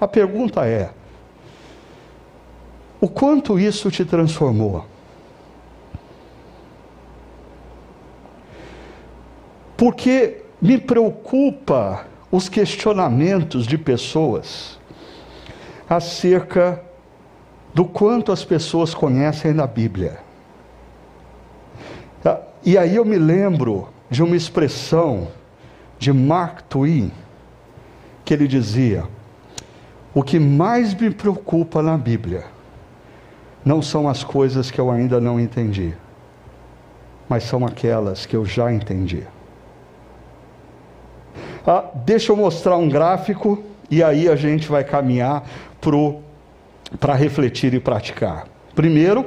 [0.00, 0.90] A pergunta é:
[3.00, 4.86] o quanto isso te transformou?
[9.76, 14.78] Porque me preocupa os questionamentos de pessoas
[15.90, 16.91] acerca
[17.74, 20.18] do quanto as pessoas conhecem da Bíblia.
[22.24, 25.28] Ah, e aí eu me lembro de uma expressão
[25.98, 27.10] de Mark Twain,
[28.24, 29.04] que ele dizia:
[30.14, 32.44] O que mais me preocupa na Bíblia
[33.64, 35.94] não são as coisas que eu ainda não entendi,
[37.28, 39.22] mas são aquelas que eu já entendi.
[41.66, 45.44] Ah, deixa eu mostrar um gráfico e aí a gente vai caminhar
[45.80, 45.96] para
[46.98, 48.46] para refletir e praticar.
[48.74, 49.26] Primeiro,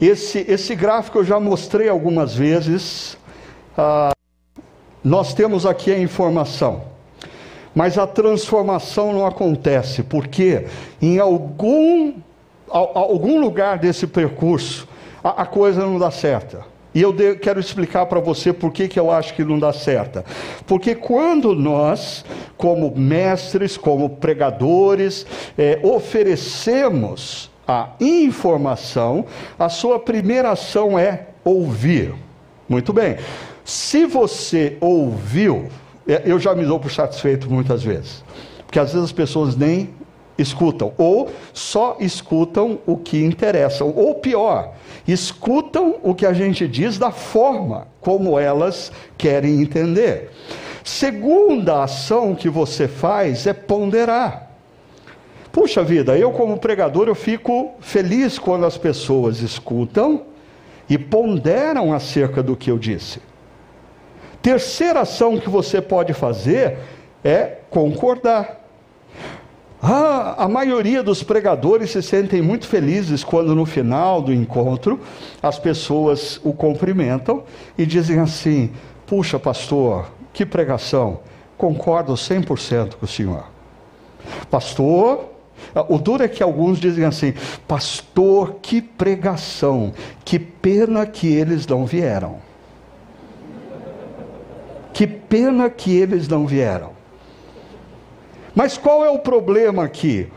[0.00, 3.16] esse, esse gráfico eu já mostrei algumas vezes.
[3.76, 4.12] Ah,
[5.02, 6.84] nós temos aqui a informação,
[7.74, 10.66] mas a transformação não acontece, porque
[11.00, 12.14] em algum,
[12.68, 14.88] algum lugar desse percurso
[15.22, 16.73] a, a coisa não dá certa.
[16.94, 20.22] E eu quero explicar para você por que, que eu acho que não dá certo.
[20.64, 22.24] Porque quando nós,
[22.56, 25.26] como mestres, como pregadores,
[25.58, 29.26] é, oferecemos a informação,
[29.58, 32.14] a sua primeira ação é ouvir.
[32.68, 33.16] Muito bem.
[33.64, 35.68] Se você ouviu,
[36.06, 38.22] é, eu já me dou por satisfeito muitas vezes.
[38.66, 39.90] Porque às vezes as pessoas nem
[40.36, 44.72] escutam, ou só escutam o que interessa, ou pior,
[45.06, 50.30] escutam o que a gente diz da forma como elas querem entender.
[50.82, 54.50] Segunda ação que você faz é ponderar.
[55.50, 60.22] Puxa vida, eu como pregador eu fico feliz quando as pessoas escutam
[60.88, 63.20] e ponderam acerca do que eu disse.
[64.42, 66.78] Terceira ação que você pode fazer
[67.22, 68.63] é concordar.
[69.86, 74.98] Ah, a maioria dos pregadores se sentem muito felizes quando no final do encontro
[75.42, 77.42] as pessoas o cumprimentam
[77.76, 78.72] e dizem assim:
[79.06, 81.20] Puxa, pastor, que pregação,
[81.58, 83.44] concordo 100% com o senhor.
[84.50, 85.26] Pastor,
[85.86, 87.34] o duro é que alguns dizem assim:
[87.68, 89.92] Pastor, que pregação,
[90.24, 92.38] que pena que eles não vieram.
[94.94, 96.93] Que pena que eles não vieram.
[98.54, 100.30] Mas qual é o problema aqui?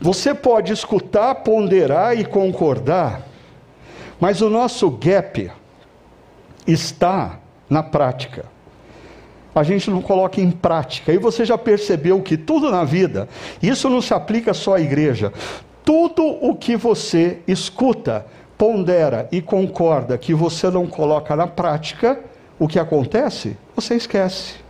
[0.00, 3.22] Você pode escutar, ponderar e concordar,
[4.20, 5.50] mas o nosso gap
[6.66, 8.44] está na prática.
[9.54, 11.12] A gente não coloca em prática.
[11.12, 13.28] E você já percebeu que tudo na vida,
[13.60, 15.32] isso não se aplica só à igreja.
[15.84, 18.24] Tudo o que você escuta,
[18.56, 22.20] pondera e concorda que você não coloca na prática,
[22.56, 23.56] o que acontece?
[23.74, 24.67] Você esquece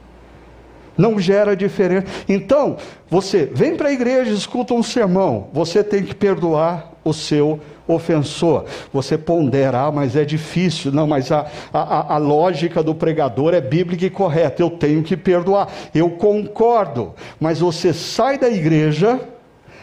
[0.99, 2.07] não gera diferença.
[2.29, 2.77] Então,
[3.09, 8.67] você vem para a igreja, escuta um sermão, você tem que perdoar o seu ofensor.
[8.93, 10.93] Você pondera, ah, mas é difícil.
[10.93, 14.63] Não, mas a, a, a lógica do pregador é bíblica e correta.
[14.63, 15.69] Eu tenho que perdoar.
[15.95, 17.15] Eu concordo.
[17.41, 19.19] Mas você sai da igreja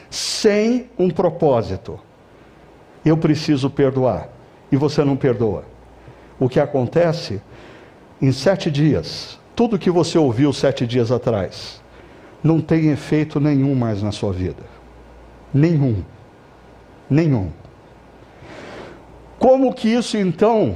[0.09, 1.99] sem um propósito.
[3.03, 4.29] Eu preciso perdoar.
[4.71, 5.63] E você não perdoa.
[6.39, 7.41] O que acontece?
[8.21, 11.81] Em sete dias, tudo que você ouviu sete dias atrás
[12.43, 14.63] não tem efeito nenhum mais na sua vida.
[15.53, 16.03] Nenhum.
[17.09, 17.51] Nenhum.
[19.39, 20.75] Como que isso então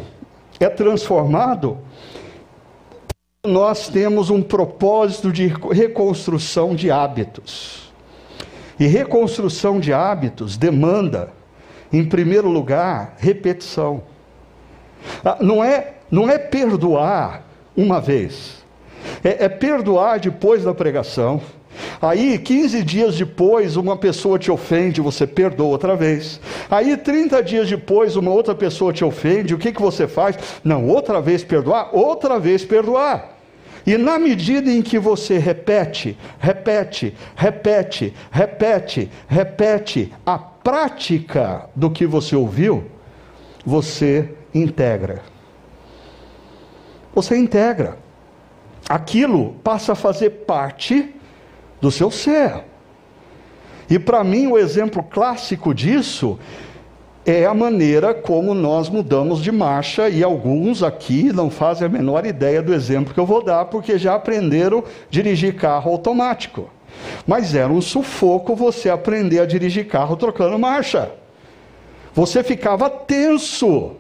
[0.60, 1.78] é transformado?
[3.46, 7.92] Nós temos um propósito de reconstrução de hábitos.
[8.80, 11.34] E reconstrução de hábitos demanda,
[11.92, 14.04] em primeiro lugar, repetição.
[15.24, 17.44] Ah, não é, não é perdoar
[17.76, 18.59] uma vez
[19.24, 21.42] é, é perdoar depois da pregação.
[22.02, 26.40] Aí, 15 dias depois, uma pessoa te ofende, você perdoa outra vez.
[26.70, 30.38] Aí, 30 dias depois, uma outra pessoa te ofende, o que, que você faz?
[30.64, 33.38] Não, outra vez perdoar, outra vez perdoar.
[33.86, 42.06] E na medida em que você repete, repete, repete, repete, repete a prática do que
[42.06, 42.84] você ouviu,
[43.66, 45.22] você integra.
[47.16, 47.98] Você integra.
[48.90, 51.14] Aquilo passa a fazer parte
[51.80, 52.64] do seu ser.
[53.88, 56.40] E para mim, o exemplo clássico disso
[57.26, 62.26] é a maneira como nós mudamos de marcha, e alguns aqui não fazem a menor
[62.26, 66.70] ideia do exemplo que eu vou dar, porque já aprenderam dirigir carro automático.
[67.28, 71.12] Mas era um sufoco você aprender a dirigir carro trocando marcha.
[72.14, 73.92] Você ficava tenso.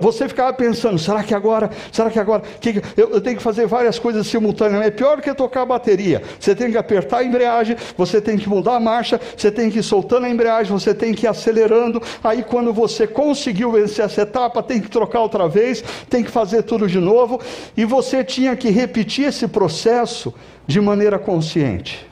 [0.00, 3.66] Você ficava pensando, será que agora, será que agora, que, eu, eu, tenho que fazer
[3.66, 6.22] várias coisas simultaneamente, é pior que tocar a bateria.
[6.38, 9.78] Você tem que apertar a embreagem, você tem que mudar a marcha, você tem que
[9.78, 12.02] ir soltando a embreagem, você tem que ir acelerando.
[12.22, 16.62] Aí quando você conseguiu vencer essa etapa, tem que trocar outra vez, tem que fazer
[16.62, 17.40] tudo de novo.
[17.74, 20.34] E você tinha que repetir esse processo
[20.66, 22.06] de maneira consciente.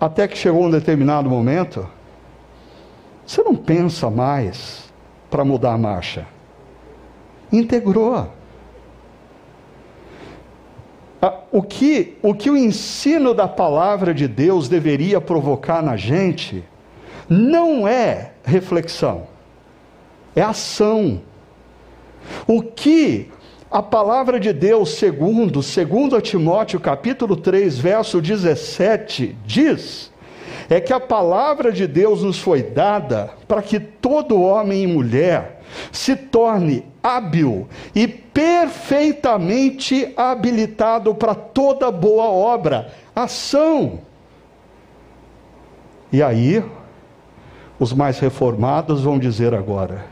[0.00, 1.88] Até que chegou um determinado momento,
[3.24, 4.85] você não pensa mais
[5.30, 6.26] para mudar a marcha.
[7.52, 8.28] Integrou.
[11.50, 16.62] O que, o que o ensino da palavra de Deus deveria provocar na gente
[17.28, 19.26] não é reflexão,
[20.34, 21.22] é ação.
[22.46, 23.30] O que
[23.70, 30.12] a palavra de Deus, segundo, segundo Timóteo capítulo 3, verso 17, diz,
[30.68, 35.62] é que a palavra de Deus nos foi dada para que todo homem e mulher
[35.92, 44.00] se torne hábil e perfeitamente habilitado para toda boa obra, ação.
[46.12, 46.64] E aí,
[47.78, 50.06] os mais reformados vão dizer agora: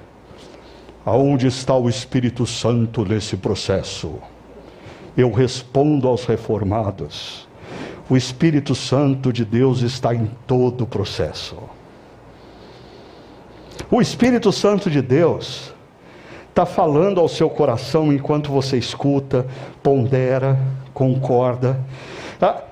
[1.05, 4.18] aonde está o Espírito Santo nesse processo?
[5.16, 7.46] Eu respondo aos reformados
[8.09, 11.57] o Espírito Santo de Deus está em todo o processo.
[13.90, 15.72] O Espírito Santo de Deus
[16.48, 19.46] está falando ao seu coração enquanto você escuta,
[19.82, 20.59] pondera,
[20.92, 21.80] concorda.
[22.40, 22.62] Ah,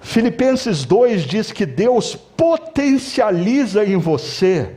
[0.00, 4.76] Filipenses 2 diz que Deus potencializa em você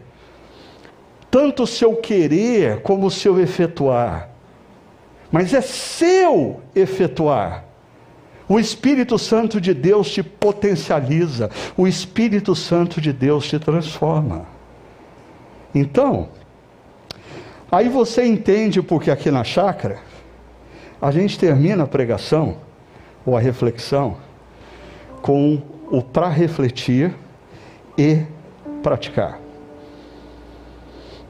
[1.30, 4.30] tanto o seu querer como o seu efetuar.
[5.32, 7.69] Mas é seu efetuar.
[8.52, 14.48] O Espírito Santo de Deus te potencializa, o Espírito Santo de Deus te transforma.
[15.74, 16.30] Então,
[17.72, 20.00] aí você entende porque aqui na chácara,
[21.00, 22.58] a gente termina a pregação
[23.24, 24.18] ou a reflexão
[25.22, 27.14] com o para refletir
[27.96, 28.24] e
[28.82, 29.40] praticar.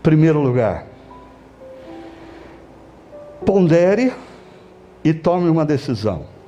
[0.01, 0.87] Primeiro lugar,
[3.45, 4.13] pondere
[5.03, 6.38] e tome uma decisão.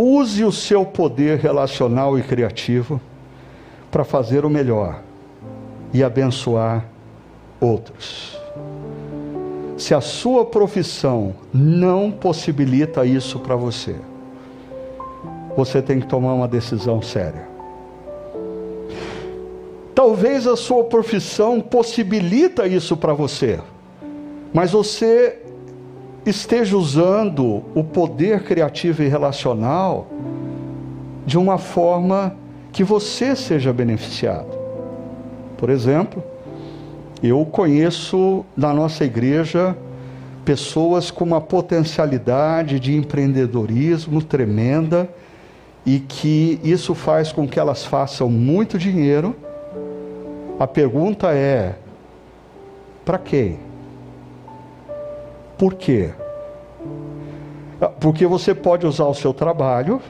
[0.00, 3.00] Use o seu poder relacional e criativo
[3.90, 5.02] para fazer o melhor
[5.92, 6.84] e abençoar
[7.60, 8.38] outros.
[9.76, 13.96] Se a sua profissão não possibilita isso para você,
[15.56, 17.48] você tem que tomar uma decisão séria.
[19.96, 23.58] Talvez a sua profissão possibilita isso para você,
[24.54, 25.42] mas você
[26.28, 30.06] esteja usando o poder criativo e relacional
[31.26, 32.34] de uma forma
[32.72, 34.56] que você seja beneficiado.
[35.56, 36.22] Por exemplo,
[37.22, 39.76] eu conheço na nossa igreja
[40.44, 45.08] pessoas com uma potencialidade de empreendedorismo tremenda
[45.84, 49.34] e que isso faz com que elas façam muito dinheiro.
[50.58, 51.76] A pergunta é:
[53.04, 53.67] para quem?
[55.58, 56.10] Por quê?
[58.00, 60.00] Porque você pode usar o seu trabalho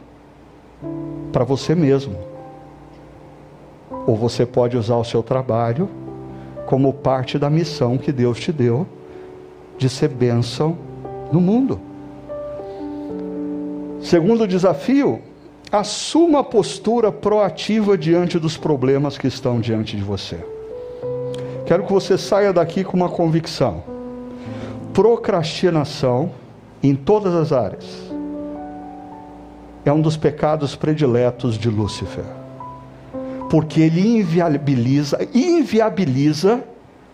[1.33, 2.17] para você mesmo.
[4.07, 5.89] Ou você pode usar o seu trabalho
[6.67, 8.87] como parte da missão que Deus te deu
[9.79, 10.77] de ser bênção
[11.33, 11.81] no mundo.
[14.03, 15.21] Segundo desafio,
[15.73, 20.39] assuma a postura proativa diante dos problemas que estão diante de você.
[21.65, 23.98] Quero que você saia daqui com uma convicção
[24.99, 26.33] procrastinação
[26.83, 27.85] em todas as áreas
[29.85, 32.25] é um dos pecados prediletos de Lúcifer.
[33.49, 36.65] Porque ele inviabiliza, inviabiliza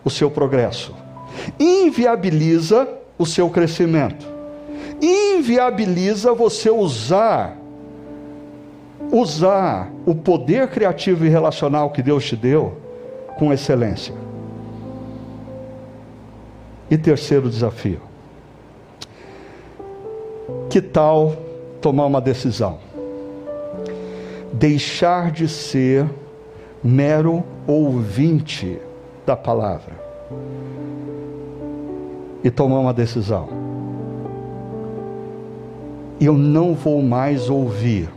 [0.03, 0.95] o seu progresso.
[1.59, 4.25] Inviabiliza o seu crescimento.
[4.99, 7.55] Inviabiliza você usar
[9.11, 12.81] usar o poder criativo e relacional que Deus te deu
[13.37, 14.24] com excelência.
[16.89, 17.99] E terceiro desafio:
[20.69, 21.35] Que tal
[21.81, 22.77] tomar uma decisão?
[24.53, 26.05] Deixar de ser
[26.83, 28.79] mero ouvinte
[29.25, 29.93] da palavra
[32.43, 33.49] e tomar uma decisão.
[36.21, 38.07] Eu não vou mais ouvir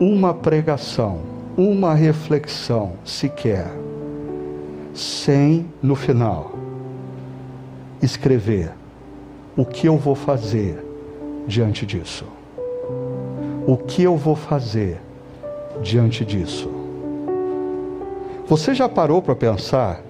[0.00, 1.20] uma pregação,
[1.56, 3.70] uma reflexão sequer,
[4.94, 6.60] sem no final
[8.02, 8.72] escrever
[9.56, 10.84] o que eu vou fazer
[11.46, 12.24] diante disso.
[13.66, 15.00] O que eu vou fazer
[15.82, 16.70] diante disso?
[18.46, 20.02] Você já parou para pensar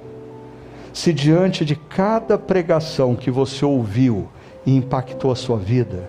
[0.93, 4.29] se diante de cada pregação que você ouviu
[4.67, 6.09] e impactou a sua vida,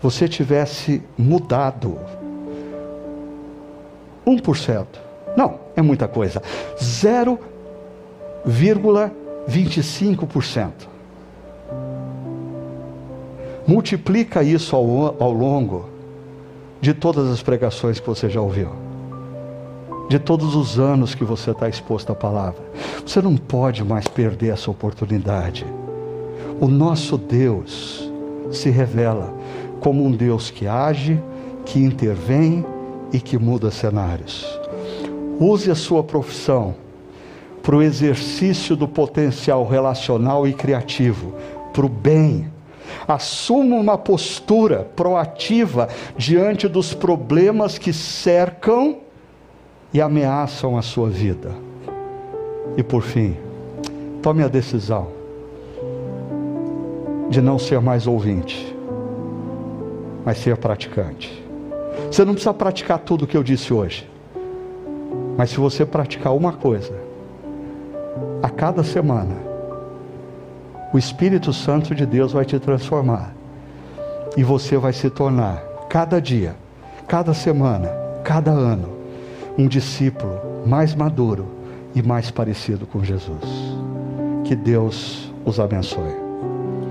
[0.00, 1.98] você tivesse mudado
[4.26, 4.86] 1%?
[5.36, 6.42] Não, é muita coisa.
[9.48, 10.70] 0,25%.
[13.66, 15.86] Multiplica isso ao, ao longo
[16.80, 18.68] de todas as pregações que você já ouviu,
[20.08, 22.62] de todos os anos que você está exposto à palavra.
[23.06, 25.64] Você não pode mais perder essa oportunidade.
[26.60, 28.10] O nosso Deus
[28.50, 29.34] se revela
[29.80, 31.20] como um Deus que age,
[31.64, 32.64] que intervém
[33.12, 34.46] e que muda cenários.
[35.40, 36.74] Use a sua profissão
[37.64, 41.34] para o exercício do potencial relacional e criativo,
[41.72, 42.52] para o bem
[43.06, 48.98] Assuma uma postura proativa diante dos problemas que cercam
[49.92, 51.52] e ameaçam a sua vida.
[52.76, 53.36] E por fim,
[54.22, 55.08] tome a decisão
[57.28, 58.74] de não ser mais ouvinte,
[60.24, 61.42] mas ser praticante.
[62.10, 64.08] Você não precisa praticar tudo o que eu disse hoje,
[65.36, 67.03] mas se você praticar uma coisa,
[68.44, 69.34] a cada semana,
[70.92, 73.34] o Espírito Santo de Deus vai te transformar.
[74.36, 76.54] E você vai se tornar, cada dia,
[77.08, 77.88] cada semana,
[78.22, 78.90] cada ano,
[79.56, 81.46] um discípulo mais maduro
[81.94, 83.40] e mais parecido com Jesus.
[84.44, 86.23] Que Deus os abençoe.